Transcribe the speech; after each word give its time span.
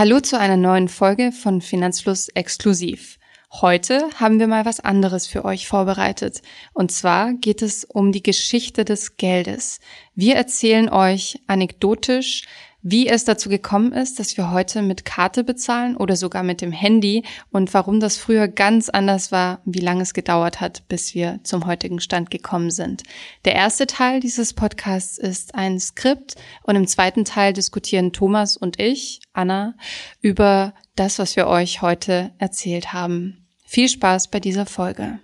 Hallo 0.00 0.18
zu 0.18 0.38
einer 0.38 0.56
neuen 0.56 0.88
Folge 0.88 1.30
von 1.30 1.60
Finanzfluss 1.60 2.28
Exklusiv. 2.28 3.18
Heute 3.52 4.08
haben 4.18 4.40
wir 4.40 4.46
mal 4.46 4.64
was 4.64 4.80
anderes 4.80 5.26
für 5.26 5.44
euch 5.44 5.68
vorbereitet. 5.68 6.40
Und 6.72 6.90
zwar 6.90 7.34
geht 7.34 7.60
es 7.60 7.84
um 7.84 8.10
die 8.10 8.22
Geschichte 8.22 8.86
des 8.86 9.18
Geldes. 9.18 9.78
Wir 10.14 10.36
erzählen 10.36 10.88
euch 10.88 11.40
anekdotisch, 11.48 12.44
wie 12.82 13.08
es 13.08 13.24
dazu 13.24 13.48
gekommen 13.48 13.92
ist, 13.92 14.18
dass 14.18 14.36
wir 14.36 14.50
heute 14.50 14.82
mit 14.82 15.04
Karte 15.04 15.44
bezahlen 15.44 15.96
oder 15.96 16.16
sogar 16.16 16.42
mit 16.42 16.60
dem 16.60 16.72
Handy 16.72 17.24
und 17.50 17.72
warum 17.74 18.00
das 18.00 18.16
früher 18.16 18.48
ganz 18.48 18.88
anders 18.88 19.32
war, 19.32 19.60
wie 19.64 19.80
lange 19.80 20.02
es 20.02 20.14
gedauert 20.14 20.60
hat, 20.60 20.86
bis 20.88 21.14
wir 21.14 21.40
zum 21.42 21.66
heutigen 21.66 22.00
Stand 22.00 22.30
gekommen 22.30 22.70
sind. 22.70 23.02
Der 23.44 23.54
erste 23.54 23.86
Teil 23.86 24.20
dieses 24.20 24.54
Podcasts 24.54 25.18
ist 25.18 25.54
ein 25.54 25.78
Skript 25.78 26.36
und 26.62 26.76
im 26.76 26.86
zweiten 26.86 27.24
Teil 27.24 27.52
diskutieren 27.52 28.12
Thomas 28.12 28.56
und 28.56 28.80
ich, 28.80 29.20
Anna, 29.32 29.74
über 30.20 30.74
das, 30.96 31.18
was 31.18 31.36
wir 31.36 31.46
euch 31.46 31.82
heute 31.82 32.32
erzählt 32.38 32.92
haben. 32.92 33.46
Viel 33.64 33.88
Spaß 33.88 34.28
bei 34.28 34.40
dieser 34.40 34.66
Folge. 34.66 35.20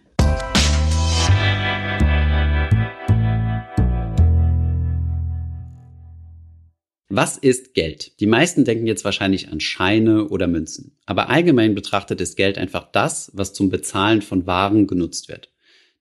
Was 7.08 7.36
ist 7.36 7.74
Geld? 7.74 8.18
Die 8.18 8.26
meisten 8.26 8.64
denken 8.64 8.86
jetzt 8.88 9.04
wahrscheinlich 9.04 9.48
an 9.48 9.60
Scheine 9.60 10.26
oder 10.26 10.48
Münzen. 10.48 10.96
Aber 11.06 11.28
allgemein 11.28 11.76
betrachtet 11.76 12.20
ist 12.20 12.36
Geld 12.36 12.58
einfach 12.58 12.90
das, 12.90 13.30
was 13.32 13.52
zum 13.52 13.70
Bezahlen 13.70 14.22
von 14.22 14.46
Waren 14.46 14.88
genutzt 14.88 15.28
wird. 15.28 15.52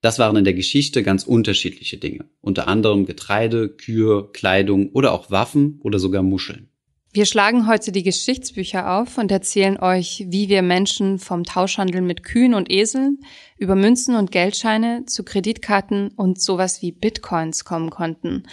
Das 0.01 0.17
waren 0.17 0.35
in 0.35 0.45
der 0.45 0.55
Geschichte 0.55 1.03
ganz 1.03 1.23
unterschiedliche 1.23 1.97
Dinge. 1.97 2.25
Unter 2.41 2.67
anderem 2.67 3.05
Getreide, 3.05 3.69
Kühe, 3.69 4.29
Kleidung 4.33 4.89
oder 4.93 5.11
auch 5.11 5.29
Waffen 5.29 5.79
oder 5.83 5.99
sogar 5.99 6.23
Muscheln. 6.23 6.69
Wir 7.15 7.25
schlagen 7.25 7.65
heute 7.65 7.93
die 7.93 8.03
Geschichtsbücher 8.03 8.99
auf 8.99 9.17
und 9.17 9.31
erzählen 9.31 9.79
euch, 9.79 10.25
wie 10.27 10.49
wir 10.49 10.61
Menschen 10.61 11.17
vom 11.17 11.45
Tauschhandel 11.45 12.01
mit 12.01 12.23
Kühen 12.23 12.53
und 12.53 12.69
Eseln 12.69 13.19
über 13.57 13.75
Münzen 13.75 14.17
und 14.17 14.33
Geldscheine 14.33 15.05
zu 15.05 15.23
Kreditkarten 15.23 16.09
und 16.09 16.41
sowas 16.41 16.81
wie 16.81 16.91
Bitcoins 16.91 17.63
kommen 17.63 17.89
konnten. 17.89 18.43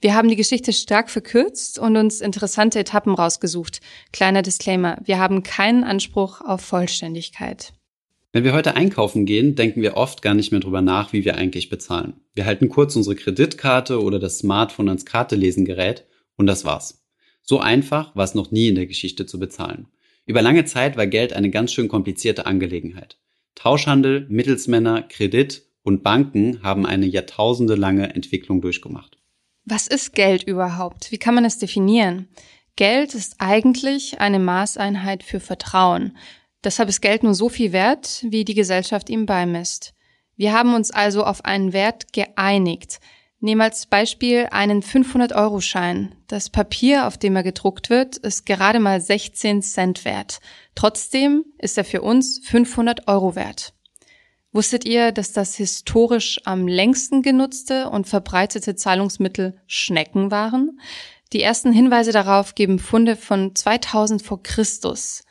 Wir 0.00 0.14
haben 0.14 0.28
die 0.28 0.36
Geschichte 0.36 0.72
stark 0.72 1.10
verkürzt 1.10 1.80
und 1.80 1.96
uns 1.96 2.20
interessante 2.20 2.78
Etappen 2.78 3.12
rausgesucht. 3.16 3.80
Kleiner 4.12 4.42
Disclaimer, 4.42 4.98
wir 5.02 5.18
haben 5.18 5.42
keinen 5.42 5.82
Anspruch 5.82 6.42
auf 6.42 6.60
Vollständigkeit. 6.60 7.72
Wenn 8.30 8.44
wir 8.44 8.52
heute 8.52 8.76
einkaufen 8.76 9.26
gehen, 9.26 9.56
denken 9.56 9.82
wir 9.82 9.96
oft 9.96 10.22
gar 10.22 10.34
nicht 10.34 10.52
mehr 10.52 10.60
drüber 10.60 10.80
nach, 10.80 11.12
wie 11.12 11.24
wir 11.24 11.38
eigentlich 11.38 11.70
bezahlen. 11.70 12.20
Wir 12.36 12.46
halten 12.46 12.68
kurz 12.68 12.94
unsere 12.94 13.16
Kreditkarte 13.16 14.00
oder 14.00 14.20
das 14.20 14.38
Smartphone 14.38 14.90
ans 14.90 15.06
Kartelesengerät 15.06 16.06
und 16.36 16.46
das 16.46 16.64
war's. 16.64 17.01
So 17.42 17.60
einfach 17.60 18.14
war 18.16 18.24
es 18.24 18.34
noch 18.34 18.50
nie 18.50 18.68
in 18.68 18.76
der 18.76 18.86
Geschichte 18.86 19.26
zu 19.26 19.38
bezahlen. 19.38 19.88
Über 20.24 20.42
lange 20.42 20.64
Zeit 20.64 20.96
war 20.96 21.06
Geld 21.06 21.32
eine 21.32 21.50
ganz 21.50 21.72
schön 21.72 21.88
komplizierte 21.88 22.46
Angelegenheit. 22.46 23.18
Tauschhandel, 23.54 24.26
Mittelsmänner, 24.28 25.02
Kredit 25.02 25.66
und 25.82 26.02
Banken 26.02 26.62
haben 26.62 26.86
eine 26.86 27.06
jahrtausendelange 27.06 28.14
Entwicklung 28.14 28.60
durchgemacht. 28.60 29.18
Was 29.64 29.86
ist 29.86 30.14
Geld 30.14 30.44
überhaupt? 30.44 31.12
Wie 31.12 31.18
kann 31.18 31.34
man 31.34 31.44
es 31.44 31.58
definieren? 31.58 32.28
Geld 32.76 33.14
ist 33.14 33.36
eigentlich 33.38 34.20
eine 34.20 34.38
Maßeinheit 34.38 35.22
für 35.22 35.40
Vertrauen. 35.40 36.16
Deshalb 36.64 36.88
ist 36.88 37.00
Geld 37.00 37.22
nur 37.22 37.34
so 37.34 37.48
viel 37.48 37.72
wert, 37.72 38.24
wie 38.28 38.44
die 38.44 38.54
Gesellschaft 38.54 39.10
ihm 39.10 39.26
beimisst. 39.26 39.94
Wir 40.36 40.52
haben 40.52 40.74
uns 40.74 40.90
also 40.90 41.24
auf 41.24 41.44
einen 41.44 41.72
Wert 41.72 42.12
geeinigt. 42.12 43.00
Nehmen 43.42 43.60
als 43.60 43.86
Beispiel 43.86 44.46
einen 44.52 44.82
500-Euro-Schein. 44.82 46.14
Das 46.28 46.48
Papier, 46.48 47.08
auf 47.08 47.18
dem 47.18 47.34
er 47.34 47.42
gedruckt 47.42 47.90
wird, 47.90 48.16
ist 48.16 48.46
gerade 48.46 48.78
mal 48.78 49.00
16 49.00 49.62
Cent 49.62 50.04
wert. 50.04 50.38
Trotzdem 50.76 51.44
ist 51.58 51.76
er 51.76 51.84
für 51.84 52.02
uns 52.02 52.40
500 52.44 53.08
Euro 53.08 53.34
wert. 53.34 53.74
Wusstet 54.52 54.84
ihr, 54.84 55.10
dass 55.10 55.32
das 55.32 55.56
historisch 55.56 56.40
am 56.44 56.68
längsten 56.68 57.22
genutzte 57.22 57.90
und 57.90 58.06
verbreitete 58.06 58.76
Zahlungsmittel 58.76 59.60
Schnecken 59.66 60.30
waren? 60.30 60.78
Die 61.32 61.42
ersten 61.42 61.72
Hinweise 61.72 62.12
darauf 62.12 62.54
geben 62.54 62.78
Funde 62.78 63.16
von 63.16 63.56
2000 63.56 64.22
vor 64.22 64.40
Christus 64.44 65.24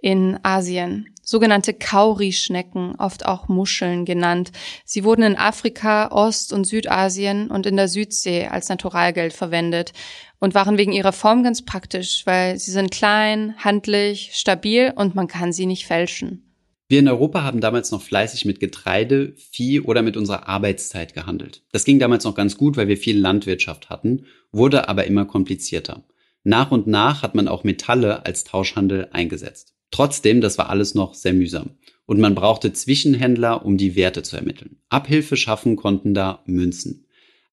in 0.00 0.38
Asien 0.42 1.14
sogenannte 1.28 1.74
Kauri-Schnecken, 1.74 2.94
oft 2.96 3.26
auch 3.26 3.48
Muscheln 3.48 4.06
genannt. 4.06 4.50
Sie 4.86 5.04
wurden 5.04 5.20
in 5.20 5.36
Afrika, 5.36 6.10
Ost- 6.10 6.54
und 6.54 6.64
Südasien 6.64 7.50
und 7.50 7.66
in 7.66 7.76
der 7.76 7.88
Südsee 7.88 8.46
als 8.46 8.70
Naturalgeld 8.70 9.34
verwendet 9.34 9.92
und 10.38 10.54
waren 10.54 10.78
wegen 10.78 10.92
ihrer 10.92 11.12
Form 11.12 11.42
ganz 11.42 11.66
praktisch, 11.66 12.22
weil 12.24 12.58
sie 12.58 12.70
sind 12.70 12.90
klein, 12.90 13.54
handlich, 13.58 14.30
stabil 14.32 14.90
und 14.96 15.14
man 15.14 15.26
kann 15.26 15.52
sie 15.52 15.66
nicht 15.66 15.84
fälschen. 15.84 16.44
Wir 16.88 17.00
in 17.00 17.08
Europa 17.08 17.42
haben 17.42 17.60
damals 17.60 17.90
noch 17.90 18.00
fleißig 18.00 18.46
mit 18.46 18.58
Getreide, 18.58 19.34
Vieh 19.36 19.82
oder 19.82 20.00
mit 20.00 20.16
unserer 20.16 20.48
Arbeitszeit 20.48 21.12
gehandelt. 21.12 21.62
Das 21.72 21.84
ging 21.84 21.98
damals 21.98 22.24
noch 22.24 22.34
ganz 22.34 22.56
gut, 22.56 22.78
weil 22.78 22.88
wir 22.88 22.96
viel 22.96 23.18
Landwirtschaft 23.18 23.90
hatten, 23.90 24.24
wurde 24.50 24.88
aber 24.88 25.04
immer 25.04 25.26
komplizierter. 25.26 26.04
Nach 26.42 26.70
und 26.70 26.86
nach 26.86 27.22
hat 27.22 27.34
man 27.34 27.48
auch 27.48 27.64
Metalle 27.64 28.24
als 28.24 28.44
Tauschhandel 28.44 29.10
eingesetzt. 29.12 29.74
Trotzdem, 29.90 30.40
das 30.40 30.58
war 30.58 30.70
alles 30.70 30.94
noch 30.94 31.14
sehr 31.14 31.32
mühsam. 31.32 31.70
Und 32.06 32.20
man 32.20 32.34
brauchte 32.34 32.72
Zwischenhändler, 32.72 33.64
um 33.64 33.76
die 33.76 33.96
Werte 33.96 34.22
zu 34.22 34.36
ermitteln. 34.36 34.76
Abhilfe 34.88 35.36
schaffen 35.36 35.76
konnten 35.76 36.14
da 36.14 36.42
Münzen. 36.46 37.06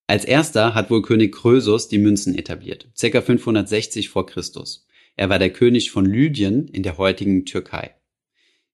Als 0.08 0.24
erster 0.24 0.76
hat 0.76 0.90
wohl 0.92 1.02
König 1.02 1.34
Krösus 1.34 1.88
die 1.88 1.98
Münzen 1.98 2.38
etabliert, 2.38 2.88
ca. 3.00 3.22
560 3.22 4.10
vor 4.10 4.26
Christus. 4.26 4.86
Er 5.16 5.30
war 5.30 5.40
der 5.40 5.50
König 5.50 5.92
von 5.92 6.06
Lydien 6.06 6.68
in 6.68 6.84
der 6.84 6.98
heutigen 6.98 7.46
Türkei. 7.46 7.96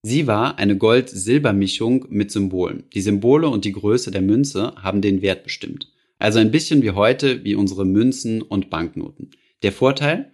Sie 0.03 0.25
war 0.25 0.57
eine 0.57 0.77
Gold-Silber-Mischung 0.77 2.07
mit 2.09 2.31
Symbolen. 2.31 2.85
Die 2.93 3.01
Symbole 3.01 3.47
und 3.47 3.65
die 3.65 3.71
Größe 3.71 4.09
der 4.09 4.23
Münze 4.23 4.73
haben 4.77 5.01
den 5.01 5.21
Wert 5.21 5.43
bestimmt. 5.43 5.91
Also 6.17 6.39
ein 6.39 6.51
bisschen 6.51 6.81
wie 6.81 6.91
heute, 6.91 7.43
wie 7.43 7.55
unsere 7.55 7.85
Münzen 7.85 8.41
und 8.41 8.69
Banknoten. 8.69 9.29
Der 9.61 9.71
Vorteil? 9.71 10.33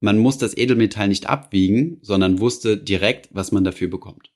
Man 0.00 0.18
muss 0.18 0.38
das 0.38 0.56
Edelmetall 0.56 1.08
nicht 1.08 1.26
abwiegen, 1.26 1.98
sondern 2.02 2.40
wusste 2.40 2.76
direkt, 2.76 3.28
was 3.32 3.52
man 3.52 3.64
dafür 3.64 3.88
bekommt. 3.88 4.30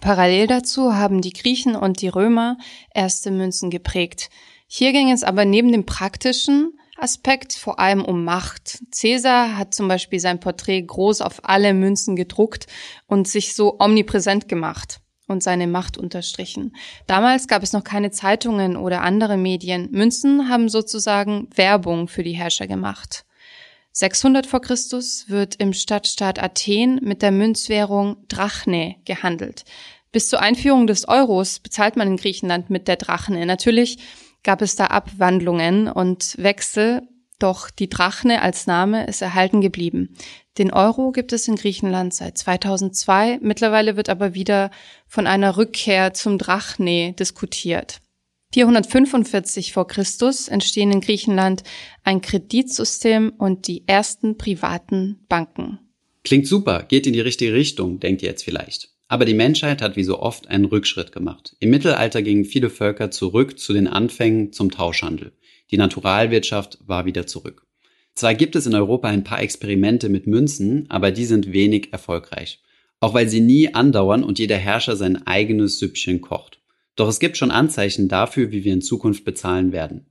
Parallel 0.00 0.46
dazu 0.46 0.94
haben 0.94 1.20
die 1.20 1.32
Griechen 1.32 1.76
und 1.76 2.00
die 2.00 2.08
Römer 2.08 2.56
erste 2.94 3.30
Münzen 3.30 3.70
geprägt. 3.70 4.30
Hier 4.66 4.92
ging 4.92 5.10
es 5.10 5.22
aber 5.22 5.44
neben 5.44 5.70
dem 5.70 5.84
praktischen 5.84 6.78
Aspekt 6.96 7.52
vor 7.52 7.78
allem 7.78 8.04
um 8.04 8.24
Macht. 8.24 8.82
Caesar 8.96 9.56
hat 9.56 9.74
zum 9.74 9.88
Beispiel 9.88 10.20
sein 10.20 10.40
Porträt 10.40 10.82
groß 10.82 11.20
auf 11.20 11.40
alle 11.42 11.74
Münzen 11.74 12.16
gedruckt 12.16 12.66
und 13.06 13.28
sich 13.28 13.54
so 13.54 13.78
omnipräsent 13.80 14.48
gemacht 14.48 15.00
und 15.26 15.42
seine 15.42 15.66
Macht 15.66 15.98
unterstrichen. 15.98 16.76
Damals 17.06 17.48
gab 17.48 17.62
es 17.62 17.72
noch 17.72 17.84
keine 17.84 18.10
Zeitungen 18.12 18.76
oder 18.76 19.02
andere 19.02 19.36
Medien. 19.36 19.88
Münzen 19.90 20.48
haben 20.48 20.68
sozusagen 20.68 21.48
Werbung 21.54 22.08
für 22.08 22.22
die 22.22 22.32
Herrscher 22.36 22.66
gemacht. 22.66 23.24
600 23.92 24.46
vor 24.46 24.60
Christus 24.62 25.28
wird 25.28 25.56
im 25.56 25.74
Stadtstaat 25.74 26.42
Athen 26.42 26.98
mit 27.02 27.20
der 27.20 27.30
Münzwährung 27.30 28.16
Drachne 28.28 28.96
gehandelt. 29.04 29.64
Bis 30.12 30.28
zur 30.28 30.40
Einführung 30.40 30.86
des 30.86 31.08
Euros 31.08 31.60
bezahlt 31.60 31.96
man 31.96 32.08
in 32.08 32.16
Griechenland 32.16 32.70
mit 32.70 32.88
der 32.88 32.96
Drachne. 32.96 33.44
Natürlich 33.44 33.98
gab 34.42 34.62
es 34.62 34.76
da 34.76 34.86
Abwandlungen 34.86 35.88
und 35.88 36.36
Wechsel, 36.38 37.02
doch 37.38 37.70
die 37.70 37.88
Drachne 37.88 38.40
als 38.40 38.66
Name 38.66 39.06
ist 39.06 39.20
erhalten 39.20 39.60
geblieben. 39.60 40.14
Den 40.58 40.72
Euro 40.72 41.12
gibt 41.12 41.32
es 41.32 41.48
in 41.48 41.56
Griechenland 41.56 42.14
seit 42.14 42.38
2002, 42.38 43.38
mittlerweile 43.42 43.96
wird 43.96 44.08
aber 44.08 44.34
wieder 44.34 44.70
von 45.06 45.26
einer 45.26 45.56
Rückkehr 45.56 46.14
zum 46.14 46.38
Drachne 46.38 47.14
diskutiert. 47.14 48.00
445 48.52 49.72
vor 49.72 49.86
Christus 49.86 50.48
entstehen 50.48 50.92
in 50.92 51.00
Griechenland 51.00 51.62
ein 52.04 52.20
Kreditsystem 52.20 53.32
und 53.38 53.66
die 53.66 53.84
ersten 53.86 54.36
privaten 54.36 55.24
Banken. 55.28 55.78
Klingt 56.22 56.46
super, 56.46 56.84
geht 56.84 57.06
in 57.06 57.14
die 57.14 57.20
richtige 57.20 57.54
Richtung, 57.54 57.98
denkt 57.98 58.22
ihr 58.22 58.28
jetzt 58.28 58.44
vielleicht. 58.44 58.90
Aber 59.08 59.24
die 59.24 59.34
Menschheit 59.34 59.82
hat 59.82 59.96
wie 59.96 60.04
so 60.04 60.20
oft 60.20 60.48
einen 60.48 60.64
Rückschritt 60.64 61.12
gemacht. 61.12 61.56
Im 61.60 61.70
Mittelalter 61.70 62.22
gingen 62.22 62.44
viele 62.44 62.70
Völker 62.70 63.10
zurück 63.10 63.58
zu 63.58 63.72
den 63.72 63.86
Anfängen 63.86 64.52
zum 64.52 64.70
Tauschhandel. 64.70 65.32
Die 65.70 65.76
Naturalwirtschaft 65.76 66.78
war 66.86 67.04
wieder 67.04 67.26
zurück. 67.26 67.66
Zwar 68.14 68.34
gibt 68.34 68.56
es 68.56 68.66
in 68.66 68.74
Europa 68.74 69.08
ein 69.08 69.24
paar 69.24 69.40
Experimente 69.40 70.08
mit 70.08 70.26
Münzen, 70.26 70.86
aber 70.90 71.10
die 71.10 71.24
sind 71.24 71.52
wenig 71.52 71.92
erfolgreich. 71.92 72.62
Auch 73.00 73.14
weil 73.14 73.28
sie 73.28 73.40
nie 73.40 73.74
andauern 73.74 74.22
und 74.22 74.38
jeder 74.38 74.56
Herrscher 74.56 74.96
sein 74.96 75.26
eigenes 75.26 75.78
Süppchen 75.78 76.20
kocht. 76.20 76.61
Doch 76.96 77.08
es 77.08 77.20
gibt 77.20 77.36
schon 77.36 77.50
Anzeichen 77.50 78.08
dafür, 78.08 78.50
wie 78.52 78.64
wir 78.64 78.72
in 78.72 78.82
Zukunft 78.82 79.24
bezahlen 79.24 79.72
werden. 79.72 80.06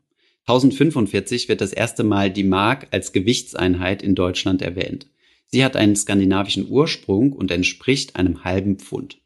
1045 0.47 1.49
wird 1.49 1.61
das 1.61 1.71
erste 1.71 2.03
Mal 2.03 2.31
die 2.31 2.43
Mark 2.43 2.87
als 2.91 3.11
Gewichtseinheit 3.11 4.01
in 4.01 4.15
Deutschland 4.15 4.61
erwähnt. 4.61 5.07
Sie 5.47 5.63
hat 5.63 5.75
einen 5.75 5.95
skandinavischen 5.95 6.67
Ursprung 6.69 7.33
und 7.33 7.51
entspricht 7.51 8.15
einem 8.15 8.43
halben 8.43 8.77
Pfund. 8.77 9.19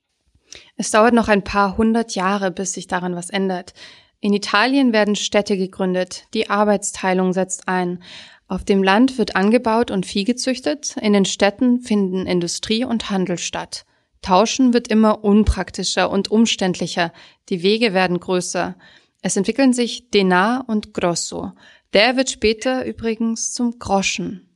Es 0.76 0.92
dauert 0.92 1.14
noch 1.14 1.28
ein 1.28 1.44
paar 1.44 1.78
hundert 1.78 2.16
Jahre, 2.16 2.52
bis 2.52 2.74
sich 2.74 2.88
daran 2.88 3.16
was 3.16 3.30
ändert. 3.30 3.74
In 4.20 4.34
Italien 4.34 4.92
werden 4.92 5.16
Städte 5.16 5.58
gegründet, 5.58 6.26
die 6.34 6.50
Arbeitsteilung 6.50 7.32
setzt 7.32 7.68
ein. 7.68 8.02
Auf 8.48 8.64
dem 8.64 8.84
Land 8.84 9.18
wird 9.18 9.36
angebaut 9.36 9.92
und 9.92 10.06
Vieh 10.06 10.24
gezüchtet, 10.24 10.96
in 11.02 11.14
den 11.14 11.26
Städten 11.26 11.82
finden 11.82 12.26
Industrie 12.26 12.86
und 12.86 13.10
Handel 13.10 13.38
statt. 13.38 13.86
Tauschen 14.26 14.74
wird 14.74 14.88
immer 14.88 15.24
unpraktischer 15.24 16.10
und 16.10 16.32
umständlicher, 16.32 17.14
die 17.50 17.62
Wege 17.62 17.94
werden 17.94 18.20
größer. 18.20 18.76
Es 19.22 19.38
entwickeln 19.38 19.72
sich 19.72 20.10
Denar 20.10 20.66
und 20.68 20.96
Grosso. 20.96 21.52
Der 21.94 22.18
wird 22.18 22.32
später 22.32 22.86
übrigens 22.86 23.54
zum 23.54 23.78
Groschen. 23.78 24.50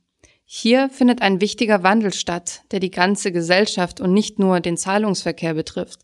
Hier 0.44 0.90
findet 0.90 1.22
ein 1.22 1.40
wichtiger 1.40 1.84
Wandel 1.84 2.12
statt, 2.12 2.62
der 2.72 2.80
die 2.80 2.90
ganze 2.90 3.30
Gesellschaft 3.30 4.00
und 4.00 4.12
nicht 4.12 4.40
nur 4.40 4.58
den 4.58 4.76
Zahlungsverkehr 4.76 5.54
betrifft. 5.54 6.00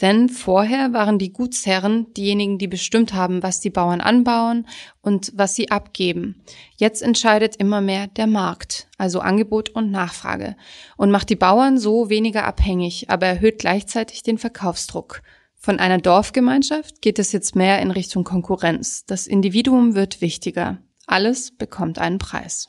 Denn 0.00 0.28
vorher 0.28 0.92
waren 0.92 1.18
die 1.18 1.32
Gutsherren 1.32 2.12
diejenigen, 2.14 2.58
die 2.58 2.68
bestimmt 2.68 3.14
haben, 3.14 3.42
was 3.42 3.58
die 3.58 3.70
Bauern 3.70 4.00
anbauen 4.00 4.66
und 5.02 5.32
was 5.34 5.56
sie 5.56 5.70
abgeben. 5.70 6.40
Jetzt 6.76 7.02
entscheidet 7.02 7.56
immer 7.56 7.80
mehr 7.80 8.06
der 8.06 8.28
Markt, 8.28 8.88
also 8.96 9.18
Angebot 9.20 9.70
und 9.70 9.90
Nachfrage, 9.90 10.56
und 10.96 11.10
macht 11.10 11.30
die 11.30 11.36
Bauern 11.36 11.78
so 11.78 12.10
weniger 12.10 12.44
abhängig, 12.44 13.10
aber 13.10 13.26
erhöht 13.26 13.58
gleichzeitig 13.58 14.22
den 14.22 14.38
Verkaufsdruck. 14.38 15.22
Von 15.56 15.80
einer 15.80 15.98
Dorfgemeinschaft 15.98 17.02
geht 17.02 17.18
es 17.18 17.32
jetzt 17.32 17.56
mehr 17.56 17.80
in 17.82 17.90
Richtung 17.90 18.22
Konkurrenz. 18.22 19.04
Das 19.06 19.26
Individuum 19.26 19.96
wird 19.96 20.20
wichtiger. 20.20 20.78
Alles 21.08 21.50
bekommt 21.50 21.98
einen 21.98 22.18
Preis. 22.18 22.68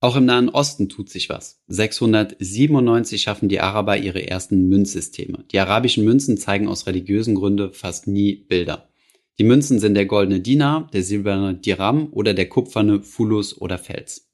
Auch 0.00 0.14
im 0.14 0.26
Nahen 0.26 0.48
Osten 0.48 0.88
tut 0.88 1.10
sich 1.10 1.28
was. 1.28 1.60
697 1.66 3.20
schaffen 3.20 3.48
die 3.48 3.58
Araber 3.58 3.96
ihre 3.96 4.28
ersten 4.28 4.68
Münzsysteme. 4.68 5.44
Die 5.50 5.58
arabischen 5.58 6.04
Münzen 6.04 6.38
zeigen 6.38 6.68
aus 6.68 6.86
religiösen 6.86 7.34
Gründen 7.34 7.72
fast 7.72 8.06
nie 8.06 8.36
Bilder. 8.36 8.88
Die 9.40 9.44
Münzen 9.44 9.80
sind 9.80 9.94
der 9.94 10.06
goldene 10.06 10.38
Dinar, 10.38 10.88
der 10.92 11.02
silberne 11.02 11.54
Dirham 11.54 12.12
oder 12.12 12.32
der 12.32 12.48
kupferne 12.48 13.02
Fulus 13.02 13.60
oder 13.60 13.76
Fels. 13.76 14.30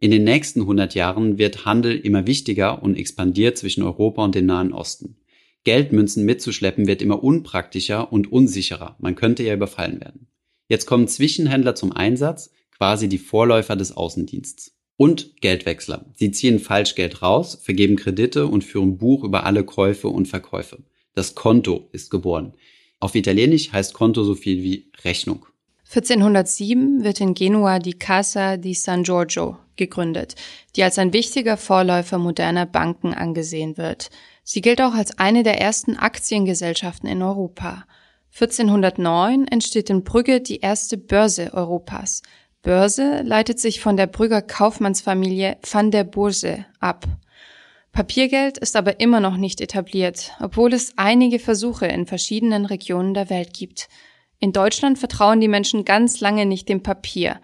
In 0.00 0.10
den 0.10 0.24
nächsten 0.24 0.60
100 0.62 0.94
Jahren 0.94 1.38
wird 1.38 1.64
Handel 1.64 1.96
immer 1.96 2.26
wichtiger 2.26 2.82
und 2.82 2.96
expandiert 2.96 3.56
zwischen 3.56 3.82
Europa 3.82 4.22
und 4.22 4.34
dem 4.34 4.46
Nahen 4.46 4.74
Osten. 4.74 5.16
Geldmünzen 5.64 6.26
mitzuschleppen 6.26 6.86
wird 6.86 7.00
immer 7.00 7.22
unpraktischer 7.22 8.12
und 8.12 8.30
unsicherer. 8.30 8.96
Man 8.98 9.14
könnte 9.14 9.44
ja 9.44 9.54
überfallen 9.54 10.00
werden. 10.00 10.26
Jetzt 10.68 10.84
kommen 10.84 11.08
Zwischenhändler 11.08 11.74
zum 11.74 11.92
Einsatz, 11.92 12.50
quasi 12.76 13.08
die 13.08 13.18
Vorläufer 13.18 13.76
des 13.76 13.96
Außendienstes 13.96 14.79
und 15.00 15.40
Geldwechsler. 15.40 16.04
Sie 16.14 16.30
ziehen 16.30 16.58
Falschgeld 16.58 17.22
raus, 17.22 17.58
vergeben 17.62 17.96
Kredite 17.96 18.46
und 18.46 18.64
führen 18.64 18.98
Buch 18.98 19.24
über 19.24 19.46
alle 19.46 19.64
Käufe 19.64 20.08
und 20.08 20.28
Verkäufe. 20.28 20.80
Das 21.14 21.34
Konto 21.34 21.88
ist 21.92 22.10
geboren. 22.10 22.52
Auf 22.98 23.14
Italienisch 23.14 23.72
heißt 23.72 23.94
Konto 23.94 24.24
so 24.24 24.34
viel 24.34 24.62
wie 24.62 24.90
Rechnung. 25.02 25.46
1407 25.88 27.02
wird 27.02 27.22
in 27.22 27.32
Genua 27.32 27.78
die 27.78 27.94
Casa 27.94 28.58
di 28.58 28.74
San 28.74 29.02
Giorgio 29.02 29.56
gegründet, 29.76 30.34
die 30.76 30.82
als 30.82 30.98
ein 30.98 31.14
wichtiger 31.14 31.56
Vorläufer 31.56 32.18
moderner 32.18 32.66
Banken 32.66 33.14
angesehen 33.14 33.78
wird. 33.78 34.10
Sie 34.44 34.60
gilt 34.60 34.82
auch 34.82 34.92
als 34.92 35.18
eine 35.18 35.44
der 35.44 35.58
ersten 35.58 35.96
Aktiengesellschaften 35.96 37.08
in 37.08 37.22
Europa. 37.22 37.86
1409 38.34 39.48
entsteht 39.48 39.88
in 39.88 40.04
Brügge 40.04 40.42
die 40.42 40.60
erste 40.60 40.98
Börse 40.98 41.54
Europas. 41.54 42.20
Börse 42.62 43.22
leitet 43.22 43.58
sich 43.58 43.80
von 43.80 43.96
der 43.96 44.06
Brügger 44.06 44.42
Kaufmannsfamilie 44.42 45.56
van 45.70 45.90
der 45.90 46.04
Burse 46.04 46.66
ab. 46.78 47.06
Papiergeld 47.92 48.58
ist 48.58 48.76
aber 48.76 49.00
immer 49.00 49.20
noch 49.20 49.36
nicht 49.36 49.60
etabliert, 49.60 50.32
obwohl 50.40 50.72
es 50.72 50.92
einige 50.96 51.38
Versuche 51.38 51.86
in 51.86 52.06
verschiedenen 52.06 52.66
Regionen 52.66 53.14
der 53.14 53.30
Welt 53.30 53.54
gibt. 53.54 53.88
In 54.38 54.52
Deutschland 54.52 54.98
vertrauen 54.98 55.40
die 55.40 55.48
Menschen 55.48 55.84
ganz 55.84 56.20
lange 56.20 56.46
nicht 56.46 56.68
dem 56.68 56.82
Papier, 56.82 57.40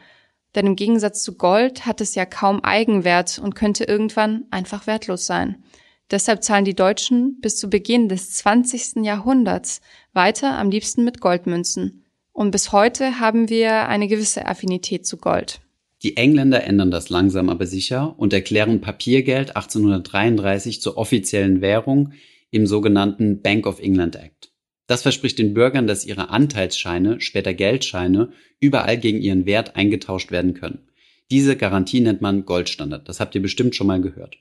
denn 0.54 0.66
im 0.66 0.76
Gegensatz 0.76 1.22
zu 1.22 1.36
Gold 1.36 1.84
hat 1.86 2.00
es 2.00 2.14
ja 2.14 2.24
kaum 2.24 2.62
Eigenwert 2.62 3.38
und 3.38 3.54
könnte 3.54 3.84
irgendwann 3.84 4.44
einfach 4.50 4.86
wertlos 4.86 5.26
sein. 5.26 5.64
Deshalb 6.10 6.44
zahlen 6.44 6.64
die 6.64 6.76
Deutschen 6.76 7.40
bis 7.40 7.58
zu 7.58 7.69
Beginn 7.69 8.08
des 8.08 8.32
20. 8.34 9.04
Jahrhunderts 9.04 9.80
weiter 10.12 10.56
am 10.56 10.70
liebsten 10.70 11.04
mit 11.04 11.20
Goldmünzen. 11.20 12.06
Und 12.36 12.50
bis 12.50 12.70
heute 12.70 13.18
haben 13.18 13.48
wir 13.48 13.88
eine 13.88 14.08
gewisse 14.08 14.44
Affinität 14.44 15.06
zu 15.06 15.16
Gold. 15.16 15.62
Die 16.02 16.18
Engländer 16.18 16.64
ändern 16.64 16.90
das 16.90 17.08
langsam 17.08 17.48
aber 17.48 17.64
sicher 17.64 18.14
und 18.18 18.34
erklären 18.34 18.82
Papiergeld 18.82 19.56
1833 19.56 20.82
zur 20.82 20.98
offiziellen 20.98 21.62
Währung 21.62 22.12
im 22.50 22.66
sogenannten 22.66 23.40
Bank 23.40 23.66
of 23.66 23.80
England 23.80 24.16
Act. 24.16 24.52
Das 24.86 25.00
verspricht 25.00 25.38
den 25.38 25.54
Bürgern, 25.54 25.86
dass 25.86 26.04
ihre 26.04 26.28
Anteilsscheine, 26.28 27.22
später 27.22 27.54
Geldscheine, 27.54 28.32
überall 28.60 28.98
gegen 28.98 29.22
ihren 29.22 29.46
Wert 29.46 29.74
eingetauscht 29.74 30.30
werden 30.30 30.52
können. 30.52 30.86
Diese 31.30 31.56
Garantie 31.56 32.02
nennt 32.02 32.20
man 32.20 32.44
Goldstandard. 32.44 33.08
Das 33.08 33.18
habt 33.18 33.34
ihr 33.34 33.40
bestimmt 33.40 33.74
schon 33.74 33.86
mal 33.86 34.02
gehört. 34.02 34.36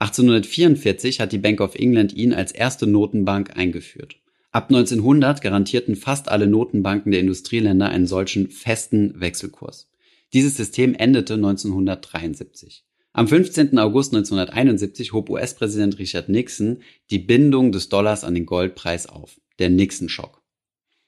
1844 0.00 1.20
hat 1.20 1.30
die 1.30 1.38
Bank 1.38 1.60
of 1.60 1.76
England 1.76 2.12
ihn 2.12 2.34
als 2.34 2.50
erste 2.50 2.88
Notenbank 2.88 3.56
eingeführt. 3.56 4.16
Ab 4.56 4.70
1900 4.70 5.42
garantierten 5.42 5.96
fast 5.96 6.30
alle 6.30 6.46
Notenbanken 6.46 7.12
der 7.12 7.20
Industrieländer 7.20 7.90
einen 7.90 8.06
solchen 8.06 8.48
festen 8.48 9.20
Wechselkurs. 9.20 9.90
Dieses 10.32 10.56
System 10.56 10.94
endete 10.94 11.34
1973. 11.34 12.82
Am 13.12 13.28
15. 13.28 13.78
August 13.78 14.14
1971 14.14 15.12
hob 15.12 15.28
US-Präsident 15.28 15.98
Richard 15.98 16.30
Nixon 16.30 16.78
die 17.10 17.18
Bindung 17.18 17.70
des 17.70 17.90
Dollars 17.90 18.24
an 18.24 18.34
den 18.34 18.46
Goldpreis 18.46 19.06
auf, 19.10 19.38
der 19.58 19.68
Nixon-Schock. 19.68 20.40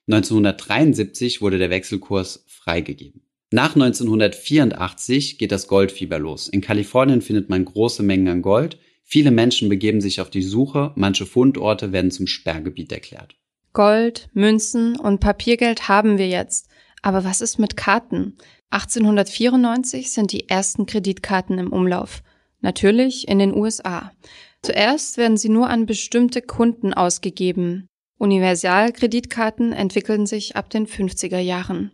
1973 0.09 1.41
wurde 1.41 1.57
der 1.57 1.71
Wechselkurs 1.71 2.45
freigegeben. 2.49 3.23
Nach 3.51 3.75
1984 3.75 5.39
geht 5.39 5.53
das 5.53 5.69
Goldfieber 5.69 6.19
los. 6.19 6.51
In 6.51 6.61
Kalifornien 6.61 7.23
findet 7.23 7.49
man 7.49 7.65
große 7.65 8.03
Mengen 8.03 8.29
an 8.29 8.43
Gold. 8.43 8.79
Viele 9.11 9.31
Menschen 9.31 9.71
begeben 9.71 10.03
sich 10.03 10.21
auf 10.21 10.29
die 10.29 10.43
Suche, 10.43 10.93
manche 10.95 11.25
Fundorte 11.25 11.93
werden 11.93 12.11
zum 12.11 12.27
Sperrgebiet 12.27 12.93
erklärt. 12.93 13.37
Gold, 13.73 14.29
Münzen 14.35 14.97
und 14.97 15.19
Papiergeld 15.19 15.89
haben 15.89 16.19
wir 16.19 16.29
jetzt. 16.29 16.69
Aber 17.01 17.25
was 17.25 17.41
ist 17.41 17.59
mit 17.59 17.75
Karten? 17.75 18.37
1894 18.69 20.11
sind 20.11 20.31
die 20.33 20.51
ersten 20.51 20.85
Kreditkarten 20.85 21.59
im 21.59 21.73
Umlauf. 21.73 22.23
Natürlich 22.61 23.27
in 23.29 23.39
den 23.39 23.55
USA. 23.55 24.13
Zuerst 24.61 25.17
werden 25.17 25.39
sie 25.39 25.49
nur 25.49 25.71
an 25.71 25.87
bestimmte 25.87 26.43
Kunden 26.43 26.93
ausgegeben. 26.93 27.87
Universalkreditkarten 28.19 29.73
entwickeln 29.73 30.27
sich 30.27 30.55
ab 30.55 30.69
den 30.69 30.87
50er 30.87 31.39
Jahren. 31.39 31.93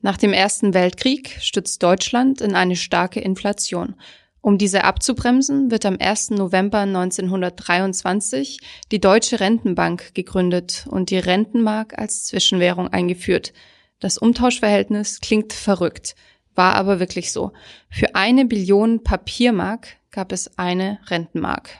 Nach 0.00 0.16
dem 0.16 0.32
Ersten 0.32 0.74
Weltkrieg 0.74 1.38
stützt 1.40 1.80
Deutschland 1.84 2.40
in 2.40 2.56
eine 2.56 2.74
starke 2.74 3.20
Inflation. 3.20 3.94
Um 4.42 4.56
diese 4.56 4.84
abzubremsen, 4.84 5.70
wird 5.70 5.84
am 5.84 5.96
1. 6.00 6.30
November 6.30 6.78
1923 6.78 8.58
die 8.90 9.00
Deutsche 9.00 9.40
Rentenbank 9.40 10.14
gegründet 10.14 10.86
und 10.88 11.10
die 11.10 11.18
Rentenmark 11.18 11.98
als 11.98 12.24
Zwischenwährung 12.24 12.88
eingeführt. 12.88 13.52
Das 13.98 14.16
Umtauschverhältnis 14.16 15.20
klingt 15.20 15.52
verrückt, 15.52 16.14
war 16.54 16.74
aber 16.74 17.00
wirklich 17.00 17.32
so. 17.32 17.52
Für 17.90 18.14
eine 18.14 18.46
Billion 18.46 19.02
Papiermark 19.02 19.88
gab 20.10 20.32
es 20.32 20.56
eine 20.58 20.98
Rentenmark. 21.08 21.70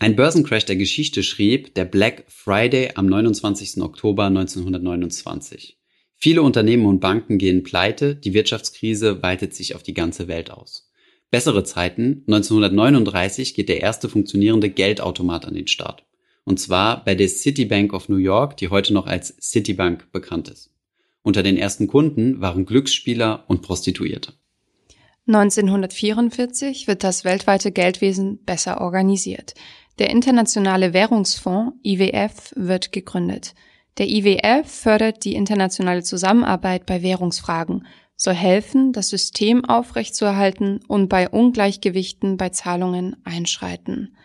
Ein 0.00 0.16
Börsencrash 0.16 0.64
der 0.64 0.74
Geschichte 0.74 1.22
schrieb 1.22 1.76
der 1.76 1.84
Black 1.84 2.24
Friday 2.26 2.90
am 2.96 3.06
29. 3.06 3.80
Oktober 3.80 4.24
1929. 4.24 5.78
Viele 6.16 6.42
Unternehmen 6.42 6.86
und 6.86 6.98
Banken 6.98 7.38
gehen 7.38 7.62
pleite, 7.62 8.16
die 8.16 8.34
Wirtschaftskrise 8.34 9.22
weitet 9.22 9.54
sich 9.54 9.76
auf 9.76 9.84
die 9.84 9.94
ganze 9.94 10.26
Welt 10.26 10.50
aus. 10.50 10.91
Bessere 11.32 11.64
Zeiten, 11.64 12.24
1939 12.28 13.54
geht 13.54 13.70
der 13.70 13.80
erste 13.80 14.10
funktionierende 14.10 14.68
Geldautomat 14.68 15.46
an 15.46 15.54
den 15.54 15.66
Start. 15.66 16.04
Und 16.44 16.60
zwar 16.60 17.02
bei 17.06 17.14
der 17.14 17.26
Citibank 17.26 17.94
of 17.94 18.10
New 18.10 18.18
York, 18.18 18.58
die 18.58 18.68
heute 18.68 18.92
noch 18.92 19.06
als 19.06 19.34
Citibank 19.40 20.12
bekannt 20.12 20.50
ist. 20.50 20.70
Unter 21.22 21.42
den 21.42 21.56
ersten 21.56 21.86
Kunden 21.86 22.42
waren 22.42 22.66
Glücksspieler 22.66 23.44
und 23.46 23.62
Prostituierte. 23.62 24.34
1944 25.26 26.86
wird 26.86 27.02
das 27.02 27.24
weltweite 27.24 27.72
Geldwesen 27.72 28.44
besser 28.44 28.82
organisiert. 28.82 29.54
Der 29.98 30.10
Internationale 30.10 30.92
Währungsfonds 30.92 31.78
IWF 31.82 32.52
wird 32.56 32.92
gegründet. 32.92 33.54
Der 33.96 34.06
IWF 34.06 34.70
fördert 34.70 35.24
die 35.24 35.34
internationale 35.34 36.02
Zusammenarbeit 36.02 36.84
bei 36.84 37.02
Währungsfragen 37.02 37.86
soll 38.16 38.34
helfen, 38.34 38.92
das 38.92 39.08
System 39.08 39.64
aufrechtzuerhalten 39.64 40.80
und 40.86 41.08
bei 41.08 41.28
Ungleichgewichten 41.28 42.36
bei 42.36 42.50
Zahlungen 42.50 43.16
einschreiten. 43.24 44.16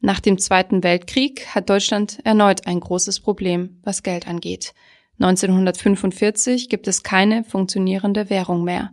Nach 0.00 0.20
dem 0.20 0.38
Zweiten 0.38 0.82
Weltkrieg 0.82 1.46
hat 1.54 1.70
Deutschland 1.70 2.18
erneut 2.24 2.66
ein 2.66 2.80
großes 2.80 3.20
Problem, 3.20 3.78
was 3.82 4.02
Geld 4.02 4.26
angeht. 4.26 4.74
1945 5.20 6.68
gibt 6.68 6.88
es 6.88 7.04
keine 7.04 7.44
funktionierende 7.44 8.28
Währung 8.28 8.64
mehr. 8.64 8.92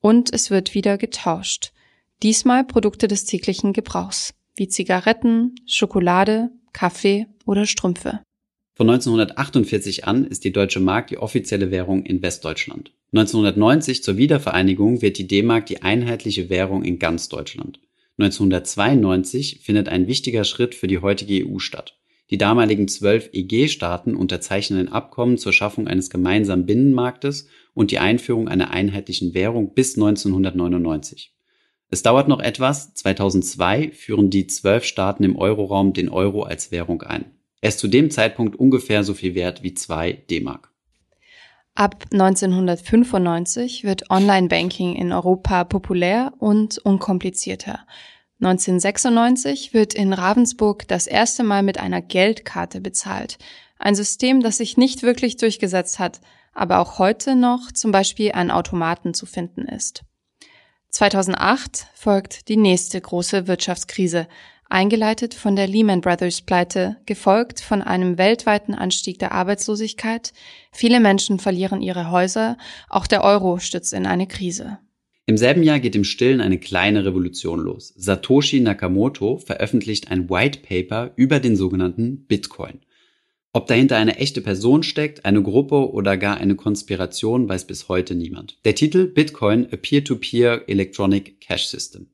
Und 0.00 0.32
es 0.32 0.50
wird 0.50 0.74
wieder 0.74 0.98
getauscht. 0.98 1.72
Diesmal 2.22 2.64
Produkte 2.64 3.06
des 3.06 3.24
täglichen 3.24 3.72
Gebrauchs, 3.72 4.34
wie 4.56 4.66
Zigaretten, 4.66 5.54
Schokolade, 5.66 6.50
Kaffee 6.72 7.26
oder 7.46 7.64
Strümpfe. 7.64 8.20
Von 8.74 8.90
1948 8.90 10.06
an 10.06 10.24
ist 10.24 10.44
die 10.44 10.52
deutsche 10.52 10.80
Mark 10.80 11.08
die 11.08 11.18
offizielle 11.18 11.70
Währung 11.70 12.04
in 12.04 12.22
Westdeutschland. 12.22 12.92
1990 13.12 14.02
zur 14.02 14.18
Wiedervereinigung 14.18 15.00
wird 15.00 15.16
die 15.16 15.26
D-Mark 15.26 15.66
die 15.66 15.82
einheitliche 15.82 16.50
Währung 16.50 16.84
in 16.84 16.98
ganz 16.98 17.30
Deutschland. 17.30 17.80
1992 18.18 19.60
findet 19.62 19.88
ein 19.88 20.06
wichtiger 20.06 20.44
Schritt 20.44 20.74
für 20.74 20.88
die 20.88 20.98
heutige 20.98 21.46
EU 21.46 21.58
statt. 21.58 21.98
Die 22.30 22.36
damaligen 22.36 22.88
zwölf 22.88 23.30
EG-Staaten 23.32 24.14
unterzeichnen 24.14 24.80
ein 24.80 24.92
Abkommen 24.92 25.38
zur 25.38 25.54
Schaffung 25.54 25.88
eines 25.88 26.10
gemeinsamen 26.10 26.66
Binnenmarktes 26.66 27.48
und 27.72 27.90
die 27.90 27.98
Einführung 27.98 28.48
einer 28.48 28.70
einheitlichen 28.70 29.32
Währung 29.32 29.72
bis 29.72 29.96
1999. 29.96 31.32
Es 31.90 32.02
dauert 32.02 32.28
noch 32.28 32.40
etwas, 32.40 32.92
2002 32.92 33.92
führen 33.92 34.28
die 34.28 34.46
zwölf 34.46 34.84
Staaten 34.84 35.24
im 35.24 35.36
Euroraum 35.36 35.94
den 35.94 36.10
Euro 36.10 36.42
als 36.42 36.70
Währung 36.70 37.00
ein. 37.00 37.24
Er 37.62 37.70
ist 37.70 37.78
zu 37.78 37.88
dem 37.88 38.10
Zeitpunkt 38.10 38.56
ungefähr 38.56 39.02
so 39.04 39.14
viel 39.14 39.34
wert 39.34 39.62
wie 39.62 39.72
zwei 39.72 40.12
D-Mark. 40.12 40.67
Ab 41.78 42.06
1995 42.10 43.84
wird 43.84 44.10
Online-Banking 44.10 44.96
in 44.96 45.12
Europa 45.12 45.62
populär 45.62 46.32
und 46.40 46.78
unkomplizierter. 46.78 47.86
1996 48.40 49.74
wird 49.74 49.94
in 49.94 50.12
Ravensburg 50.12 50.88
das 50.88 51.06
erste 51.06 51.44
Mal 51.44 51.62
mit 51.62 51.78
einer 51.78 52.02
Geldkarte 52.02 52.80
bezahlt. 52.80 53.38
Ein 53.78 53.94
System, 53.94 54.42
das 54.42 54.56
sich 54.56 54.76
nicht 54.76 55.04
wirklich 55.04 55.36
durchgesetzt 55.36 56.00
hat, 56.00 56.20
aber 56.52 56.80
auch 56.80 56.98
heute 56.98 57.36
noch 57.36 57.70
zum 57.70 57.92
Beispiel 57.92 58.32
an 58.32 58.50
Automaten 58.50 59.14
zu 59.14 59.24
finden 59.24 59.68
ist. 59.68 60.02
2008 60.90 61.86
folgt 61.94 62.48
die 62.48 62.56
nächste 62.56 63.00
große 63.00 63.46
Wirtschaftskrise, 63.46 64.26
eingeleitet 64.68 65.34
von 65.34 65.56
der 65.56 65.66
Lehman 65.66 66.00
Brothers 66.00 66.42
Pleite, 66.42 66.96
gefolgt 67.06 67.60
von 67.60 67.82
einem 67.82 68.18
weltweiten 68.18 68.74
Anstieg 68.74 69.18
der 69.18 69.32
Arbeitslosigkeit. 69.32 70.32
Viele 70.72 71.00
Menschen 71.00 71.38
verlieren 71.38 71.82
ihre 71.82 72.10
Häuser, 72.10 72.56
auch 72.88 73.06
der 73.06 73.24
Euro 73.24 73.58
stützt 73.58 73.92
in 73.92 74.06
eine 74.06 74.26
Krise. 74.26 74.78
Im 75.26 75.36
selben 75.36 75.62
Jahr 75.62 75.78
geht 75.78 75.94
im 75.94 76.04
Stillen 76.04 76.40
eine 76.40 76.58
kleine 76.58 77.04
Revolution 77.04 77.60
los. 77.60 77.92
Satoshi 77.96 78.60
Nakamoto 78.60 79.36
veröffentlicht 79.36 80.10
ein 80.10 80.30
White 80.30 80.60
Paper 80.60 81.12
über 81.16 81.38
den 81.38 81.54
sogenannten 81.54 82.24
Bitcoin. 82.26 82.80
Ob 83.52 83.66
dahinter 83.66 83.96
eine 83.96 84.16
echte 84.16 84.40
Person 84.40 84.82
steckt, 84.82 85.24
eine 85.24 85.42
Gruppe 85.42 85.90
oder 85.92 86.16
gar 86.16 86.38
eine 86.38 86.54
Konspiration, 86.54 87.48
weiß 87.48 87.66
bis 87.66 87.88
heute 87.88 88.14
niemand. 88.14 88.58
Der 88.64 88.74
Titel 88.74 89.06
Bitcoin, 89.06 89.66
a 89.72 89.76
Peer-to-Peer 89.76 90.60
-Peer 90.60 90.68
Electronic 90.68 91.40
Cash 91.40 91.66
System. 91.66 92.08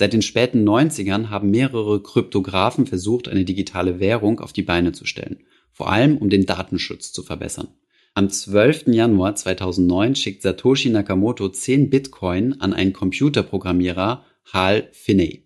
Seit 0.00 0.14
den 0.14 0.22
späten 0.22 0.66
90ern 0.66 1.28
haben 1.28 1.50
mehrere 1.50 2.02
Kryptografen 2.02 2.86
versucht, 2.86 3.28
eine 3.28 3.44
digitale 3.44 4.00
Währung 4.00 4.40
auf 4.40 4.54
die 4.54 4.62
Beine 4.62 4.92
zu 4.92 5.04
stellen, 5.04 5.40
vor 5.72 5.92
allem 5.92 6.16
um 6.16 6.30
den 6.30 6.46
Datenschutz 6.46 7.12
zu 7.12 7.22
verbessern. 7.22 7.68
Am 8.14 8.30
12. 8.30 8.84
Januar 8.86 9.34
2009 9.34 10.14
schickt 10.14 10.40
Satoshi 10.40 10.88
Nakamoto 10.88 11.50
10 11.50 11.90
Bitcoin 11.90 12.58
an 12.62 12.72
einen 12.72 12.94
Computerprogrammierer 12.94 14.24
Hal 14.50 14.88
Finney. 14.92 15.44